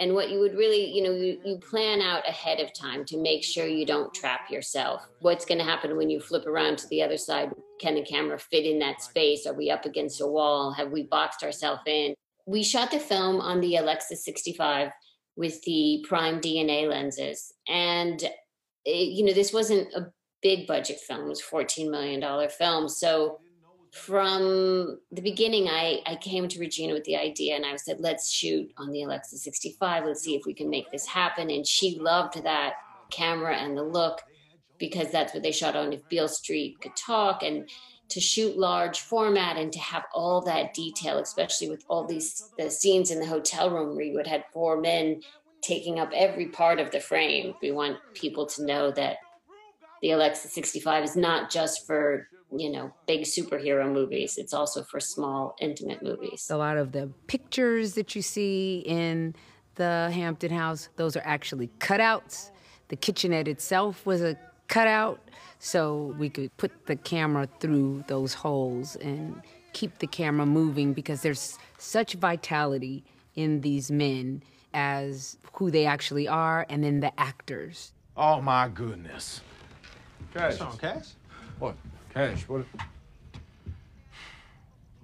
And 0.00 0.14
what 0.14 0.30
you 0.30 0.38
would 0.38 0.54
really, 0.54 0.84
you 0.90 1.02
know, 1.02 1.12
you, 1.12 1.40
you 1.44 1.58
plan 1.58 2.00
out 2.00 2.28
ahead 2.28 2.60
of 2.60 2.72
time 2.72 3.04
to 3.06 3.20
make 3.20 3.42
sure 3.42 3.66
you 3.66 3.84
don't 3.84 4.14
trap 4.14 4.50
yourself. 4.50 5.08
What's 5.20 5.44
going 5.44 5.58
to 5.58 5.64
happen 5.64 5.96
when 5.96 6.08
you 6.08 6.20
flip 6.20 6.46
around 6.46 6.78
to 6.78 6.88
the 6.88 7.02
other 7.02 7.16
side? 7.16 7.50
Can 7.80 7.94
the 7.94 8.02
camera 8.02 8.38
fit 8.38 8.64
in 8.64 8.78
that 8.78 9.02
space? 9.02 9.44
Are 9.46 9.54
we 9.54 9.70
up 9.70 9.84
against 9.84 10.20
a 10.20 10.26
wall? 10.26 10.72
Have 10.72 10.92
we 10.92 11.02
boxed 11.02 11.42
ourselves 11.42 11.82
in? 11.86 12.14
We 12.46 12.62
shot 12.62 12.92
the 12.92 13.00
film 13.00 13.40
on 13.40 13.60
the 13.60 13.76
Alexa 13.76 14.16
65 14.16 14.90
with 15.36 15.62
the 15.62 16.04
prime 16.08 16.40
DNA 16.40 16.88
lenses. 16.88 17.52
And, 17.68 18.22
it, 18.84 19.08
you 19.08 19.24
know, 19.24 19.32
this 19.32 19.52
wasn't 19.52 19.92
a 19.94 20.12
big 20.42 20.66
budget 20.66 21.00
film, 21.00 21.22
it 21.22 21.28
was 21.28 21.42
$14 21.42 21.90
million 21.90 22.48
film. 22.50 22.88
So 22.88 23.40
from 23.92 24.98
the 25.10 25.22
beginning, 25.22 25.68
I, 25.68 26.00
I 26.06 26.16
came 26.16 26.46
to 26.48 26.60
Regina 26.60 26.92
with 26.92 27.04
the 27.04 27.16
idea 27.16 27.56
and 27.56 27.64
I 27.64 27.76
said, 27.76 28.00
let's 28.00 28.30
shoot 28.30 28.70
on 28.76 28.90
the 28.92 29.02
Alexa 29.02 29.38
65. 29.38 30.04
Let's 30.04 30.22
see 30.22 30.36
if 30.36 30.44
we 30.46 30.54
can 30.54 30.68
make 30.68 30.90
this 30.90 31.06
happen. 31.06 31.50
And 31.50 31.66
she 31.66 31.98
loved 31.98 32.42
that 32.42 32.74
camera 33.10 33.56
and 33.56 33.76
the 33.76 33.82
look 33.82 34.20
because 34.78 35.10
that's 35.10 35.34
what 35.34 35.42
they 35.42 35.52
shot 35.52 35.74
on 35.74 35.92
if 35.92 36.08
Beale 36.08 36.28
Street 36.28 36.80
could 36.80 36.94
talk 36.96 37.42
and 37.42 37.68
to 38.10 38.20
shoot 38.20 38.56
large 38.56 39.00
format 39.00 39.56
and 39.56 39.72
to 39.72 39.78
have 39.78 40.04
all 40.14 40.40
that 40.42 40.72
detail, 40.72 41.18
especially 41.18 41.68
with 41.68 41.84
all 41.88 42.06
these 42.06 42.50
the 42.56 42.70
scenes 42.70 43.10
in 43.10 43.20
the 43.20 43.26
hotel 43.26 43.70
room 43.70 43.94
where 43.94 44.04
you 44.04 44.14
would 44.14 44.26
have 44.26 44.44
four 44.52 44.80
men 44.80 45.20
taking 45.60 45.98
up 45.98 46.10
every 46.14 46.46
part 46.46 46.80
of 46.80 46.90
the 46.90 47.00
frame. 47.00 47.54
We 47.60 47.72
want 47.72 47.98
people 48.14 48.46
to 48.46 48.64
know 48.64 48.90
that 48.92 49.18
the 50.02 50.12
Alexa 50.12 50.48
65 50.48 51.04
is 51.04 51.16
not 51.16 51.50
just 51.50 51.86
for 51.86 52.28
you 52.56 52.70
know, 52.70 52.92
big 53.06 53.22
superhero 53.22 53.90
movies. 53.90 54.38
It's 54.38 54.54
also 54.54 54.82
for 54.82 55.00
small, 55.00 55.54
intimate 55.60 56.02
movies. 56.02 56.48
A 56.50 56.56
lot 56.56 56.76
of 56.76 56.92
the 56.92 57.10
pictures 57.26 57.94
that 57.94 58.14
you 58.14 58.22
see 58.22 58.82
in 58.86 59.34
the 59.74 60.10
Hampton 60.12 60.52
House, 60.52 60.88
those 60.96 61.16
are 61.16 61.22
actually 61.24 61.68
cutouts. 61.78 62.50
The 62.88 62.96
kitchenette 62.96 63.48
itself 63.48 64.06
was 64.06 64.22
a 64.22 64.36
cutout, 64.68 65.20
so 65.58 66.14
we 66.18 66.30
could 66.30 66.56
put 66.56 66.86
the 66.86 66.96
camera 66.96 67.48
through 67.60 68.04
those 68.08 68.34
holes 68.34 68.96
and 68.96 69.42
keep 69.72 69.98
the 69.98 70.06
camera 70.06 70.46
moving 70.46 70.94
because 70.94 71.22
there's 71.22 71.58
such 71.76 72.14
vitality 72.14 73.04
in 73.34 73.60
these 73.60 73.90
men 73.90 74.42
as 74.72 75.36
who 75.52 75.70
they 75.70 75.86
actually 75.86 76.26
are 76.26 76.66
and 76.68 76.82
then 76.82 77.00
the 77.00 77.20
actors. 77.20 77.92
Oh 78.16 78.40
my 78.40 78.68
goodness. 78.68 79.42
Cash. 80.34 80.60
on, 80.60 80.76
Cash? 80.76 81.08
What? 81.58 81.74
Cash, 82.12 82.48
what? 82.48 82.64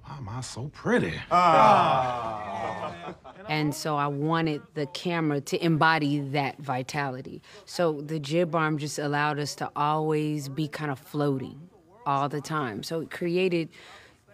Why 0.03 0.17
am 0.19 0.29
I 0.29 0.41
so 0.43 0.71
pretty? 0.73 1.15
Ah. 1.31 3.15
And 3.49 3.75
so 3.75 3.97
I 3.97 4.07
wanted 4.07 4.63
the 4.75 4.87
camera 4.87 5.41
to 5.43 5.65
embody 5.65 6.21
that 6.21 6.59
vitality. 6.59 7.43
So 7.65 8.01
the 8.01 8.19
jib 8.19 8.55
arm 8.55 8.79
just 8.79 8.99
allowed 8.99 9.39
us 9.39 9.55
to 9.57 9.71
always 9.75 10.49
be 10.49 10.69
kind 10.69 10.91
of 10.91 10.99
floating 10.99 11.69
all 12.07 12.29
the 12.29 12.41
time. 12.41 12.83
So 12.83 13.01
it 13.01 13.11
created 13.11 13.71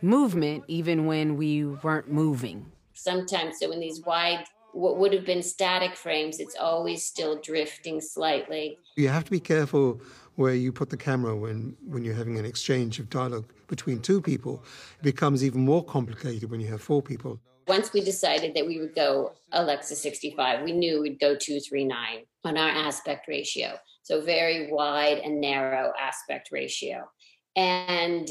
movement 0.02 0.64
even 0.66 1.06
when 1.06 1.36
we 1.36 1.64
weren't 1.64 2.10
moving. 2.10 2.66
Sometimes, 2.94 3.58
so 3.60 3.70
in 3.70 3.80
these 3.80 4.00
wide, 4.00 4.44
what 4.72 4.98
would 4.98 5.12
have 5.12 5.24
been 5.24 5.42
static 5.42 5.96
frames, 5.96 6.38
it's 6.38 6.56
always 6.56 7.04
still 7.04 7.40
drifting 7.40 8.00
slightly. 8.00 8.78
You 8.96 9.08
have 9.08 9.24
to 9.24 9.30
be 9.30 9.40
careful 9.40 10.00
where 10.40 10.54
you 10.54 10.72
put 10.72 10.88
the 10.88 10.96
camera 10.96 11.36
when, 11.36 11.76
when 11.86 12.02
you're 12.02 12.14
having 12.14 12.38
an 12.38 12.46
exchange 12.46 12.98
of 12.98 13.10
dialogue 13.10 13.44
between 13.68 14.00
two 14.00 14.22
people. 14.22 14.64
It 14.98 15.02
becomes 15.02 15.44
even 15.44 15.60
more 15.60 15.84
complicated 15.84 16.50
when 16.50 16.60
you 16.60 16.68
have 16.68 16.80
four 16.80 17.02
people. 17.02 17.38
Once 17.68 17.92
we 17.92 18.00
decided 18.00 18.54
that 18.54 18.66
we 18.66 18.80
would 18.80 18.94
go 18.94 19.32
Alexa 19.52 19.94
65, 19.96 20.62
we 20.62 20.72
knew 20.72 21.02
we'd 21.02 21.20
go 21.20 21.36
239 21.36 22.24
on 22.44 22.56
our 22.56 22.70
aspect 22.70 23.28
ratio. 23.28 23.74
So 24.02 24.22
very 24.22 24.72
wide 24.72 25.18
and 25.18 25.42
narrow 25.42 25.92
aspect 26.00 26.48
ratio. 26.50 27.06
And 27.54 28.26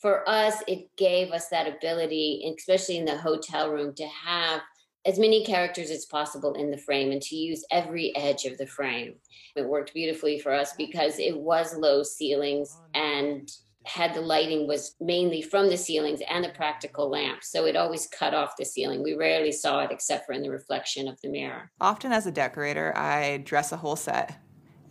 for 0.00 0.26
us, 0.28 0.62
it 0.68 0.96
gave 0.96 1.32
us 1.32 1.48
that 1.48 1.66
ability, 1.66 2.54
especially 2.56 2.98
in 2.98 3.04
the 3.04 3.18
hotel 3.18 3.72
room, 3.72 3.96
to 3.96 4.06
have 4.06 4.60
as 5.06 5.18
many 5.18 5.44
characters 5.44 5.90
as 5.90 6.04
possible 6.04 6.54
in 6.54 6.70
the 6.70 6.78
frame 6.78 7.12
and 7.12 7.22
to 7.22 7.36
use 7.36 7.64
every 7.70 8.14
edge 8.16 8.44
of 8.44 8.58
the 8.58 8.66
frame. 8.66 9.14
It 9.56 9.66
worked 9.66 9.94
beautifully 9.94 10.38
for 10.38 10.52
us 10.52 10.72
because 10.76 11.18
it 11.18 11.36
was 11.36 11.76
low 11.76 12.02
ceilings 12.02 12.76
and 12.94 13.50
had 13.84 14.12
the 14.12 14.20
lighting 14.20 14.68
was 14.68 14.94
mainly 15.00 15.40
from 15.40 15.68
the 15.68 15.76
ceilings 15.76 16.20
and 16.28 16.44
the 16.44 16.50
practical 16.50 17.08
lamps. 17.08 17.50
So 17.50 17.64
it 17.64 17.74
always 17.74 18.06
cut 18.06 18.34
off 18.34 18.56
the 18.58 18.64
ceiling. 18.64 19.02
We 19.02 19.14
rarely 19.14 19.52
saw 19.52 19.80
it 19.80 19.90
except 19.90 20.26
for 20.26 20.32
in 20.32 20.42
the 20.42 20.50
reflection 20.50 21.08
of 21.08 21.18
the 21.22 21.30
mirror. 21.30 21.70
Often 21.80 22.12
as 22.12 22.26
a 22.26 22.30
decorator, 22.30 22.92
I 22.96 23.38
dress 23.38 23.72
a 23.72 23.78
whole 23.78 23.96
set 23.96 24.38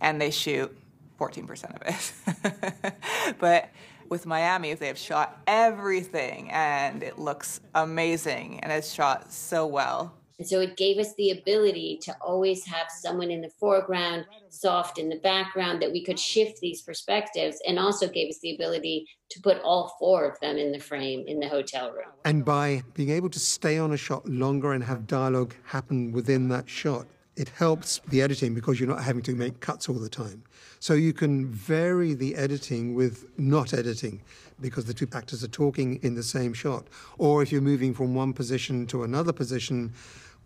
and 0.00 0.20
they 0.20 0.30
shoot 0.30 0.76
14% 1.18 1.76
of 1.76 1.82
it. 1.86 2.94
but 3.38 3.68
with 4.08 4.26
Miami, 4.26 4.70
if 4.70 4.78
they 4.78 4.86
have 4.86 4.98
shot 4.98 5.40
everything 5.46 6.50
and 6.50 7.02
it 7.02 7.18
looks 7.18 7.60
amazing 7.74 8.60
and 8.60 8.72
it's 8.72 8.92
shot 8.92 9.32
so 9.32 9.66
well. 9.66 10.14
And 10.38 10.46
so 10.46 10.60
it 10.60 10.76
gave 10.76 10.98
us 10.98 11.14
the 11.16 11.32
ability 11.32 11.98
to 12.02 12.16
always 12.20 12.64
have 12.66 12.86
someone 13.00 13.28
in 13.30 13.40
the 13.40 13.50
foreground, 13.58 14.24
soft 14.50 14.96
in 14.98 15.08
the 15.08 15.18
background, 15.18 15.82
that 15.82 15.90
we 15.90 16.04
could 16.04 16.18
shift 16.18 16.60
these 16.60 16.80
perspectives, 16.82 17.60
and 17.66 17.76
also 17.76 18.08
gave 18.08 18.28
us 18.28 18.38
the 18.40 18.54
ability 18.54 19.04
to 19.30 19.40
put 19.40 19.60
all 19.62 19.96
four 19.98 20.24
of 20.24 20.38
them 20.38 20.56
in 20.56 20.70
the 20.70 20.78
frame 20.78 21.24
in 21.26 21.40
the 21.40 21.48
hotel 21.48 21.90
room. 21.90 22.12
And 22.24 22.44
by 22.44 22.84
being 22.94 23.10
able 23.10 23.30
to 23.30 23.40
stay 23.40 23.78
on 23.78 23.92
a 23.92 23.96
shot 23.96 24.28
longer 24.28 24.72
and 24.72 24.84
have 24.84 25.08
dialogue 25.08 25.54
happen 25.64 26.12
within 26.12 26.46
that 26.50 26.68
shot, 26.68 27.08
it 27.38 27.48
helps 27.50 28.00
the 28.08 28.20
editing 28.20 28.52
because 28.52 28.80
you're 28.80 28.88
not 28.88 29.02
having 29.02 29.22
to 29.22 29.34
make 29.34 29.60
cuts 29.60 29.88
all 29.88 29.94
the 29.94 30.08
time. 30.08 30.42
So 30.80 30.94
you 30.94 31.12
can 31.12 31.46
vary 31.46 32.12
the 32.12 32.34
editing 32.34 32.94
with 32.96 33.26
not 33.38 33.72
editing 33.72 34.20
because 34.60 34.86
the 34.86 34.92
two 34.92 35.06
actors 35.12 35.44
are 35.44 35.48
talking 35.48 36.00
in 36.02 36.16
the 36.16 36.22
same 36.22 36.52
shot. 36.52 36.88
Or 37.16 37.40
if 37.40 37.52
you're 37.52 37.60
moving 37.60 37.94
from 37.94 38.12
one 38.12 38.32
position 38.32 38.88
to 38.88 39.04
another 39.04 39.32
position 39.32 39.92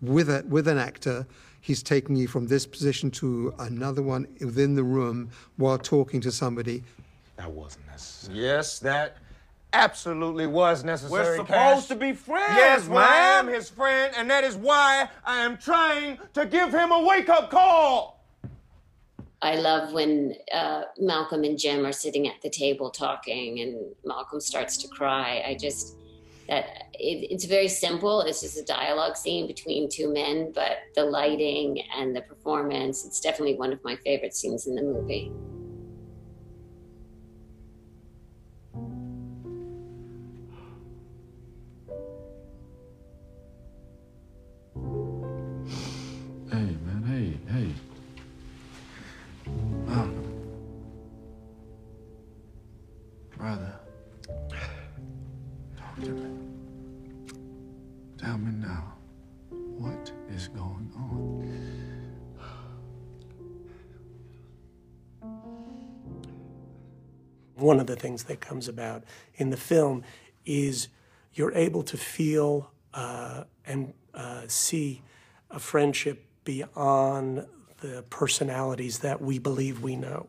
with, 0.03 0.29
a, 0.29 0.45
with 0.47 0.69
an 0.69 0.77
actor, 0.77 1.27
he's 1.63 1.83
taking 1.83 2.15
you 2.15 2.29
from 2.29 2.47
this 2.47 2.67
position 2.67 3.11
to 3.13 3.55
another 3.59 4.03
one 4.03 4.29
within 4.41 4.75
the 4.75 4.85
room 4.85 5.31
while 5.57 5.79
talking 5.79 6.21
to 6.21 6.31
somebody. 6.31 6.85
That 7.37 7.51
wasn't 7.51 7.87
necessary. 7.87 8.39
Yes, 8.39 8.79
that 8.81 9.17
absolutely 9.73 10.47
was 10.47 10.85
necessary. 10.85 11.23
We're 11.23 11.37
supposed 11.37 11.49
Cash. 11.49 11.87
to 11.89 11.97
be 11.97 12.13
friends, 12.13 12.57
Yes, 12.57 12.89
man. 12.89 12.99
I 12.99 13.17
am 13.39 13.49
his 13.49 13.71
friend, 13.71 14.15
and 14.17 14.31
that 14.31 14.45
is 14.45 14.57
why 14.57 15.09
I 15.25 15.39
am 15.39 15.59
trying 15.59 16.19
to 16.35 16.47
give 16.47 16.73
him 16.73 16.93
a 16.93 17.01
wake-up 17.03 17.51
call. 17.51 18.25
I 19.41 19.57
love 19.57 19.93
when 19.93 20.37
uh, 20.55 20.83
Malcolm 20.99 21.43
and 21.43 21.59
Jim 21.59 21.85
are 21.85 21.93
sitting 21.93 22.29
at 22.29 22.41
the 22.43 22.51
table 22.51 22.91
talking, 22.91 23.61
and 23.61 23.95
Malcolm 24.05 24.41
starts 24.41 24.77
to 24.79 24.89
cry. 24.89 25.43
I 25.47 25.57
just 25.57 25.97
that 26.49 26.89
it, 26.95 27.29
it's 27.31 27.45
very 27.45 27.69
simple. 27.69 28.21
It's 28.21 28.41
just 28.41 28.59
a 28.59 28.65
dialogue 28.65 29.17
scene 29.17 29.47
between 29.47 29.89
two 29.89 30.13
men, 30.13 30.53
but 30.55 30.79
the 30.95 31.05
lighting 31.05 31.83
and 31.97 32.15
the 32.15 32.21
performance, 32.23 33.05
it's 33.05 33.21
definitely 33.21 33.55
one 33.57 33.73
of 33.73 33.83
my 33.85 33.97
favorite 33.97 34.35
scenes 34.35 34.67
in 34.67 34.75
the 34.75 34.83
movie. 34.83 35.33
Things 68.13 68.25
that 68.25 68.41
comes 68.41 68.69
about 68.69 69.05
in 69.37 69.51
the 69.51 69.57
film 69.57 70.03
is 70.45 70.89
you're 71.33 71.55
able 71.55 71.83
to 71.83 71.97
feel 71.97 72.71
uh, 72.93 73.45
and 73.65 73.95
uh, 74.13 74.43
see 74.47 75.03
a 75.51 75.59
friendship 75.59 76.27
beyond 76.45 77.47
the 77.81 78.05
personalities 78.11 78.99
that 78.99 79.21
we 79.21 79.39
believe 79.39 79.83
we 79.83 79.97
know. 79.97 80.29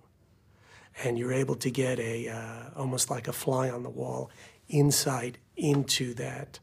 And 1.03 1.17
you're 1.17 1.33
able 1.33 1.55
to 1.55 1.71
get 1.71 1.99
a 1.99 2.29
uh, 2.29 2.79
almost 2.79 3.09
like 3.09 3.27
a 3.27 3.33
fly 3.33 3.69
on 3.69 3.83
the 3.83 3.89
wall 3.89 4.29
insight 4.69 5.39
into 5.57 6.13
that, 6.13 6.59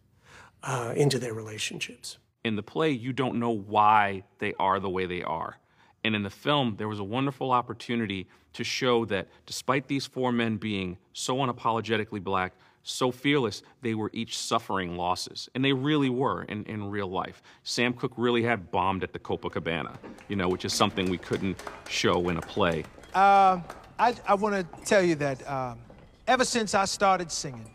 uh, 0.62 0.94
into 0.96 1.18
their 1.18 1.34
relationships. 1.34 2.18
in 2.42 2.56
the 2.56 2.62
play, 2.62 2.90
you 2.90 3.12
don't 3.12 3.38
know 3.38 3.50
why 3.50 4.22
they 4.38 4.54
are 4.58 4.80
the 4.80 4.88
way 4.88 5.04
they 5.06 5.22
are. 5.22 5.58
And 6.04 6.14
in 6.14 6.22
the 6.22 6.30
film, 6.30 6.76
there 6.78 6.88
was 6.88 6.98
a 6.98 7.04
wonderful 7.04 7.52
opportunity 7.52 8.26
to 8.54 8.64
show 8.64 9.04
that 9.06 9.28
despite 9.46 9.86
these 9.86 10.06
four 10.06 10.32
men 10.32 10.56
being 10.56 10.98
so 11.12 11.36
unapologetically 11.36 12.22
black, 12.22 12.54
so 12.82 13.10
fearless, 13.10 13.62
they 13.82 13.94
were 13.94 14.10
each 14.14 14.38
suffering 14.38 14.96
losses. 14.96 15.48
And 15.54 15.64
they 15.64 15.72
really 15.72 16.08
were 16.08 16.44
in, 16.44 16.64
in 16.64 16.90
real 16.90 17.08
life. 17.08 17.42
Sam 17.62 17.92
Cooke 17.92 18.14
really 18.16 18.42
had 18.42 18.70
bombed 18.70 19.04
at 19.04 19.12
the 19.12 19.18
Copacabana, 19.18 19.96
you 20.28 20.36
know, 20.36 20.48
which 20.48 20.64
is 20.64 20.72
something 20.72 21.10
we 21.10 21.18
couldn't 21.18 21.62
show 21.88 22.28
in 22.30 22.38
a 22.38 22.42
play. 22.42 22.84
Uh, 23.14 23.60
I, 23.98 24.14
I 24.26 24.34
want 24.34 24.54
to 24.54 24.84
tell 24.84 25.02
you 25.02 25.14
that 25.16 25.46
um, 25.48 25.80
ever 26.26 26.44
since 26.44 26.74
I 26.74 26.86
started 26.86 27.30
singing, 27.30 27.74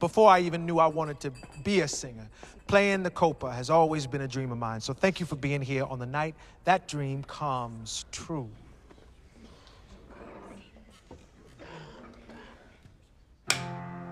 before 0.00 0.30
I 0.30 0.40
even 0.40 0.64
knew 0.64 0.78
I 0.78 0.86
wanted 0.86 1.20
to 1.20 1.32
be 1.62 1.80
a 1.80 1.88
singer, 1.88 2.28
playing 2.66 3.02
the 3.02 3.10
Copa 3.10 3.52
has 3.52 3.70
always 3.70 4.06
been 4.06 4.22
a 4.22 4.28
dream 4.28 4.52
of 4.52 4.58
mine. 4.58 4.80
So 4.80 4.92
thank 4.92 5.20
you 5.20 5.26
for 5.26 5.36
being 5.36 5.62
here 5.62 5.84
on 5.84 5.98
the 5.98 6.06
night 6.06 6.34
that 6.64 6.88
dream 6.88 7.22
comes 7.24 8.04
true. 8.12 8.48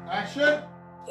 Action! 0.08 0.62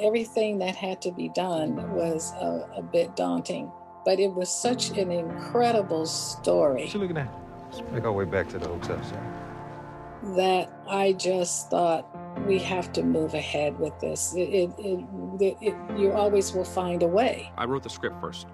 Everything 0.01 0.57
that 0.59 0.75
had 0.75 1.01
to 1.03 1.11
be 1.11 1.29
done 1.29 1.75
was 1.93 2.31
a, 2.33 2.67
a 2.77 2.81
bit 2.81 3.15
daunting, 3.15 3.71
but 4.05 4.19
it 4.19 4.33
was 4.33 4.49
such 4.49 4.89
an 4.91 5.11
incredible 5.11 6.05
story 6.05 6.83
What 6.83 6.93
you 6.93 6.99
looking 6.99 7.17
at? 7.17 7.31
Let's 7.71 7.81
make 7.91 8.03
our 8.05 8.11
way 8.11 8.25
back 8.25 8.49
to 8.49 8.59
the 8.59 8.67
hotel, 8.67 9.03
sir. 9.03 9.42
That 10.35 10.71
I 10.87 11.13
just 11.13 11.69
thought 11.69 12.07
we 12.47 12.59
have 12.59 12.91
to 12.93 13.03
move 13.03 13.33
ahead 13.33 13.79
with 13.79 13.97
this. 13.99 14.33
It, 14.35 14.49
it, 14.49 14.71
it, 14.79 15.57
it, 15.61 15.75
you 15.97 16.11
always 16.11 16.53
will 16.53 16.65
find 16.65 17.03
a 17.03 17.07
way. 17.07 17.51
I 17.57 17.65
wrote 17.65 17.83
the 17.83 17.89
script 17.89 18.19
first. 18.19 18.47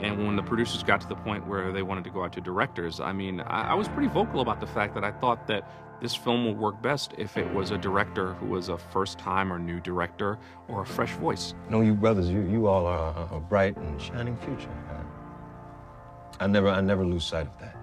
And 0.00 0.26
when 0.26 0.34
the 0.34 0.42
producers 0.42 0.82
got 0.82 1.00
to 1.02 1.06
the 1.06 1.14
point 1.14 1.46
where 1.46 1.70
they 1.70 1.82
wanted 1.82 2.02
to 2.04 2.10
go 2.10 2.24
out 2.24 2.32
to 2.32 2.40
directors, 2.40 2.98
I 2.98 3.12
mean, 3.12 3.40
I, 3.40 3.70
I 3.70 3.74
was 3.74 3.88
pretty 3.88 4.08
vocal 4.08 4.40
about 4.40 4.58
the 4.58 4.66
fact 4.66 4.94
that 4.94 5.04
I 5.04 5.12
thought 5.12 5.46
that 5.46 5.70
this 6.00 6.16
film 6.16 6.44
would 6.46 6.58
work 6.58 6.82
best 6.82 7.14
if 7.16 7.36
it 7.36 7.48
was 7.54 7.70
a 7.70 7.78
director 7.78 8.34
who 8.34 8.46
was 8.46 8.68
a 8.68 8.76
first 8.76 9.18
time 9.18 9.52
or 9.52 9.58
new 9.60 9.78
director 9.78 10.38
or 10.66 10.82
a 10.82 10.86
fresh 10.86 11.12
voice. 11.12 11.54
No, 11.70 11.80
you 11.80 11.94
brothers, 11.94 12.28
you, 12.28 12.40
you 12.42 12.66
all 12.66 12.86
are 12.86 13.28
a, 13.30 13.36
a 13.36 13.40
bright 13.40 13.76
and 13.76 14.02
shining 14.02 14.36
future. 14.38 14.74
I, 16.40 16.44
I 16.44 16.46
never 16.48 16.68
I 16.68 16.80
never 16.80 17.06
lose 17.06 17.24
sight 17.24 17.46
of 17.46 17.56
that. 17.60 17.76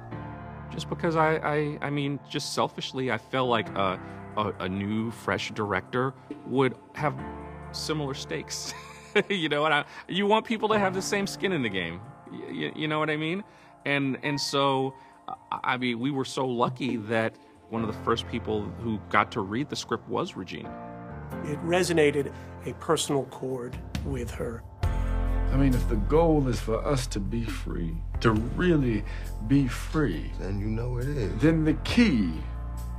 Just 0.69 0.89
because 0.89 1.15
I, 1.15 1.35
I, 1.37 1.77
I 1.81 1.89
mean, 1.89 2.19
just 2.29 2.53
selfishly, 2.53 3.11
I 3.11 3.17
felt 3.17 3.49
like 3.49 3.69
a, 3.69 3.99
a, 4.37 4.53
a 4.59 4.69
new, 4.69 5.11
fresh 5.11 5.51
director 5.51 6.13
would 6.45 6.75
have 6.93 7.15
similar 7.71 8.13
stakes. 8.13 8.73
you 9.29 9.49
know, 9.49 9.65
and 9.65 9.73
I, 9.73 9.85
you 10.07 10.25
want 10.25 10.45
people 10.45 10.69
to 10.69 10.79
have 10.79 10.93
the 10.93 11.01
same 11.01 11.27
skin 11.27 11.51
in 11.51 11.61
the 11.61 11.69
game. 11.69 12.01
You, 12.51 12.71
you 12.75 12.87
know 12.87 12.99
what 12.99 13.09
I 13.09 13.17
mean? 13.17 13.43
And 13.85 14.17
and 14.23 14.39
so, 14.39 14.93
I 15.51 15.77
mean, 15.77 15.99
we 15.99 16.11
were 16.11 16.25
so 16.25 16.45
lucky 16.45 16.97
that 16.97 17.33
one 17.69 17.81
of 17.81 17.87
the 17.87 18.03
first 18.03 18.27
people 18.27 18.63
who 18.81 18.99
got 19.09 19.31
to 19.31 19.41
read 19.41 19.69
the 19.69 19.75
script 19.75 20.07
was 20.09 20.35
Regina. 20.35 20.69
It 21.45 21.59
resonated 21.63 22.31
a 22.65 22.73
personal 22.75 23.25
chord 23.25 23.77
with 24.05 24.31
her. 24.31 24.63
I 25.51 25.57
mean, 25.57 25.73
if 25.73 25.89
the 25.89 25.95
goal 25.95 26.47
is 26.47 26.59
for 26.59 26.85
us 26.85 27.07
to 27.07 27.19
be 27.19 27.43
free, 27.43 27.95
to 28.21 28.31
really 28.31 29.03
be 29.47 29.67
free, 29.67 30.31
then 30.39 30.59
you 30.59 30.67
know 30.67 30.97
it 30.97 31.07
is. 31.07 31.41
Then 31.41 31.65
the 31.65 31.73
key 31.73 32.31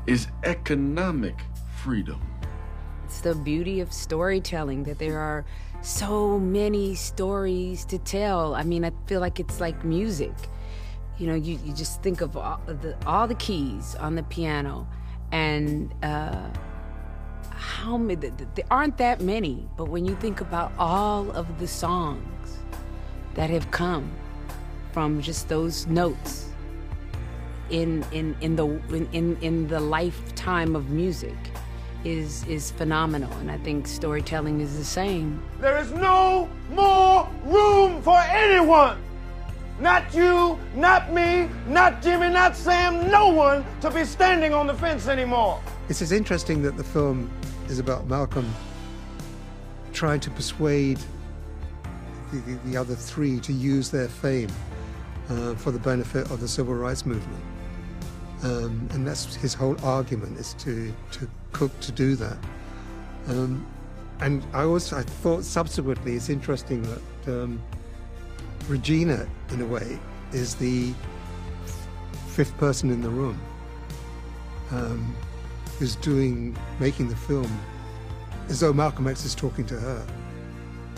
is 0.06 0.26
economic 0.42 1.36
freedom. 1.82 2.20
It's 3.04 3.20
the 3.20 3.36
beauty 3.36 3.80
of 3.80 3.92
storytelling 3.92 4.82
that 4.84 4.98
there 4.98 5.18
are 5.18 5.44
so 5.82 6.38
many 6.38 6.96
stories 6.96 7.84
to 7.86 7.98
tell. 7.98 8.54
I 8.54 8.64
mean, 8.64 8.84
I 8.84 8.92
feel 9.06 9.20
like 9.20 9.38
it's 9.38 9.60
like 9.60 9.84
music. 9.84 10.34
You 11.18 11.28
know, 11.28 11.34
you, 11.34 11.58
you 11.64 11.72
just 11.72 12.02
think 12.02 12.20
of 12.20 12.36
all 12.36 12.60
the, 12.66 12.96
all 13.06 13.28
the 13.28 13.34
keys 13.36 13.94
on 13.94 14.16
the 14.16 14.22
piano 14.24 14.88
and 15.30 15.94
uh, 16.02 16.50
how 17.50 17.96
many, 17.96 18.20
th- 18.20 18.36
th- 18.36 18.48
there 18.54 18.64
aren't 18.70 18.98
that 18.98 19.20
many, 19.20 19.68
but 19.76 19.88
when 19.88 20.04
you 20.04 20.16
think 20.16 20.40
about 20.40 20.72
all 20.78 21.30
of 21.32 21.60
the 21.60 21.68
songs 21.68 22.39
that 23.34 23.50
have 23.50 23.70
come 23.70 24.10
from 24.92 25.20
just 25.20 25.48
those 25.48 25.86
notes 25.86 26.50
in 27.70 28.04
in 28.12 28.36
in 28.40 28.56
the 28.56 28.66
in 28.66 29.08
in, 29.12 29.36
in 29.40 29.68
the 29.68 29.80
lifetime 29.80 30.74
of 30.74 30.90
music 30.90 31.36
is 32.04 32.44
is 32.46 32.70
phenomenal, 32.72 33.32
and 33.34 33.50
I 33.50 33.58
think 33.58 33.86
storytelling 33.86 34.60
is 34.60 34.76
the 34.76 34.84
same. 34.84 35.42
There 35.60 35.78
is 35.78 35.92
no 35.92 36.48
more 36.70 37.28
room 37.44 38.02
for 38.02 38.18
anyone. 38.18 38.98
Not 39.80 40.12
you, 40.14 40.58
not 40.74 41.10
me, 41.10 41.48
not 41.66 42.02
Jimmy, 42.02 42.28
not 42.28 42.54
Sam, 42.54 43.10
no 43.10 43.28
one 43.28 43.64
to 43.80 43.90
be 43.90 44.04
standing 44.04 44.52
on 44.52 44.66
the 44.66 44.74
fence 44.74 45.08
anymore. 45.08 45.58
It's 45.88 46.00
just 46.00 46.12
interesting 46.12 46.62
that 46.62 46.76
the 46.76 46.84
film 46.84 47.30
is 47.68 47.78
about 47.78 48.06
Malcolm 48.06 48.52
trying 49.92 50.20
to 50.20 50.30
persuade 50.30 50.98
the, 52.32 52.38
the, 52.40 52.70
the 52.70 52.76
other 52.76 52.94
three 52.94 53.40
to 53.40 53.52
use 53.52 53.90
their 53.90 54.08
fame 54.08 54.50
uh, 55.28 55.54
for 55.54 55.70
the 55.70 55.78
benefit 55.78 56.30
of 56.30 56.40
the 56.40 56.48
civil 56.48 56.74
rights 56.74 57.06
movement. 57.06 57.42
Um, 58.42 58.88
and 58.92 59.06
that's 59.06 59.34
his 59.36 59.54
whole 59.54 59.76
argument 59.84 60.38
is 60.38 60.54
to, 60.54 60.92
to 61.12 61.28
cook 61.52 61.78
to 61.80 61.92
do 61.92 62.16
that. 62.16 62.38
Um, 63.28 63.66
and 64.20 64.44
I 64.52 64.64
also 64.64 64.98
I 64.98 65.02
thought 65.02 65.44
subsequently 65.44 66.14
it's 66.14 66.28
interesting 66.28 66.82
that 66.82 67.42
um, 67.42 67.62
Regina, 68.68 69.26
in 69.50 69.60
a 69.60 69.66
way, 69.66 69.98
is 70.32 70.54
the 70.54 70.92
fifth 72.28 72.56
person 72.58 72.90
in 72.90 73.02
the 73.02 73.10
room 73.10 73.40
um, 74.70 75.14
who's 75.78 75.96
doing, 75.96 76.56
making 76.78 77.08
the 77.08 77.16
film 77.16 77.50
as 78.48 78.60
though 78.60 78.72
Malcolm 78.72 79.06
X 79.06 79.24
is 79.24 79.34
talking 79.34 79.66
to 79.66 79.78
her. 79.78 80.06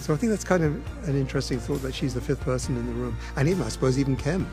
So 0.02 0.12
I 0.12 0.16
think 0.16 0.30
that's 0.30 0.42
kind 0.42 0.64
of 0.64 1.08
an 1.08 1.16
interesting 1.16 1.60
thought 1.60 1.80
that 1.82 1.94
she's 1.94 2.12
the 2.12 2.20
fifth 2.20 2.40
person 2.40 2.76
in 2.76 2.86
the 2.86 2.92
room. 2.92 3.16
And 3.36 3.48
even, 3.48 3.62
I 3.62 3.68
suppose, 3.68 4.00
even 4.00 4.16
Ken, 4.16 4.44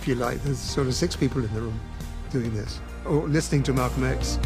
if 0.00 0.08
you 0.08 0.16
like. 0.16 0.42
There's 0.42 0.58
sort 0.58 0.88
of 0.88 0.94
six 0.94 1.14
people 1.14 1.44
in 1.44 1.54
the 1.54 1.60
room 1.60 1.80
doing 2.32 2.52
this, 2.52 2.80
or 3.06 3.28
listening 3.28 3.62
to 3.62 3.72
Malcolm 3.72 4.02
X. 4.02 4.40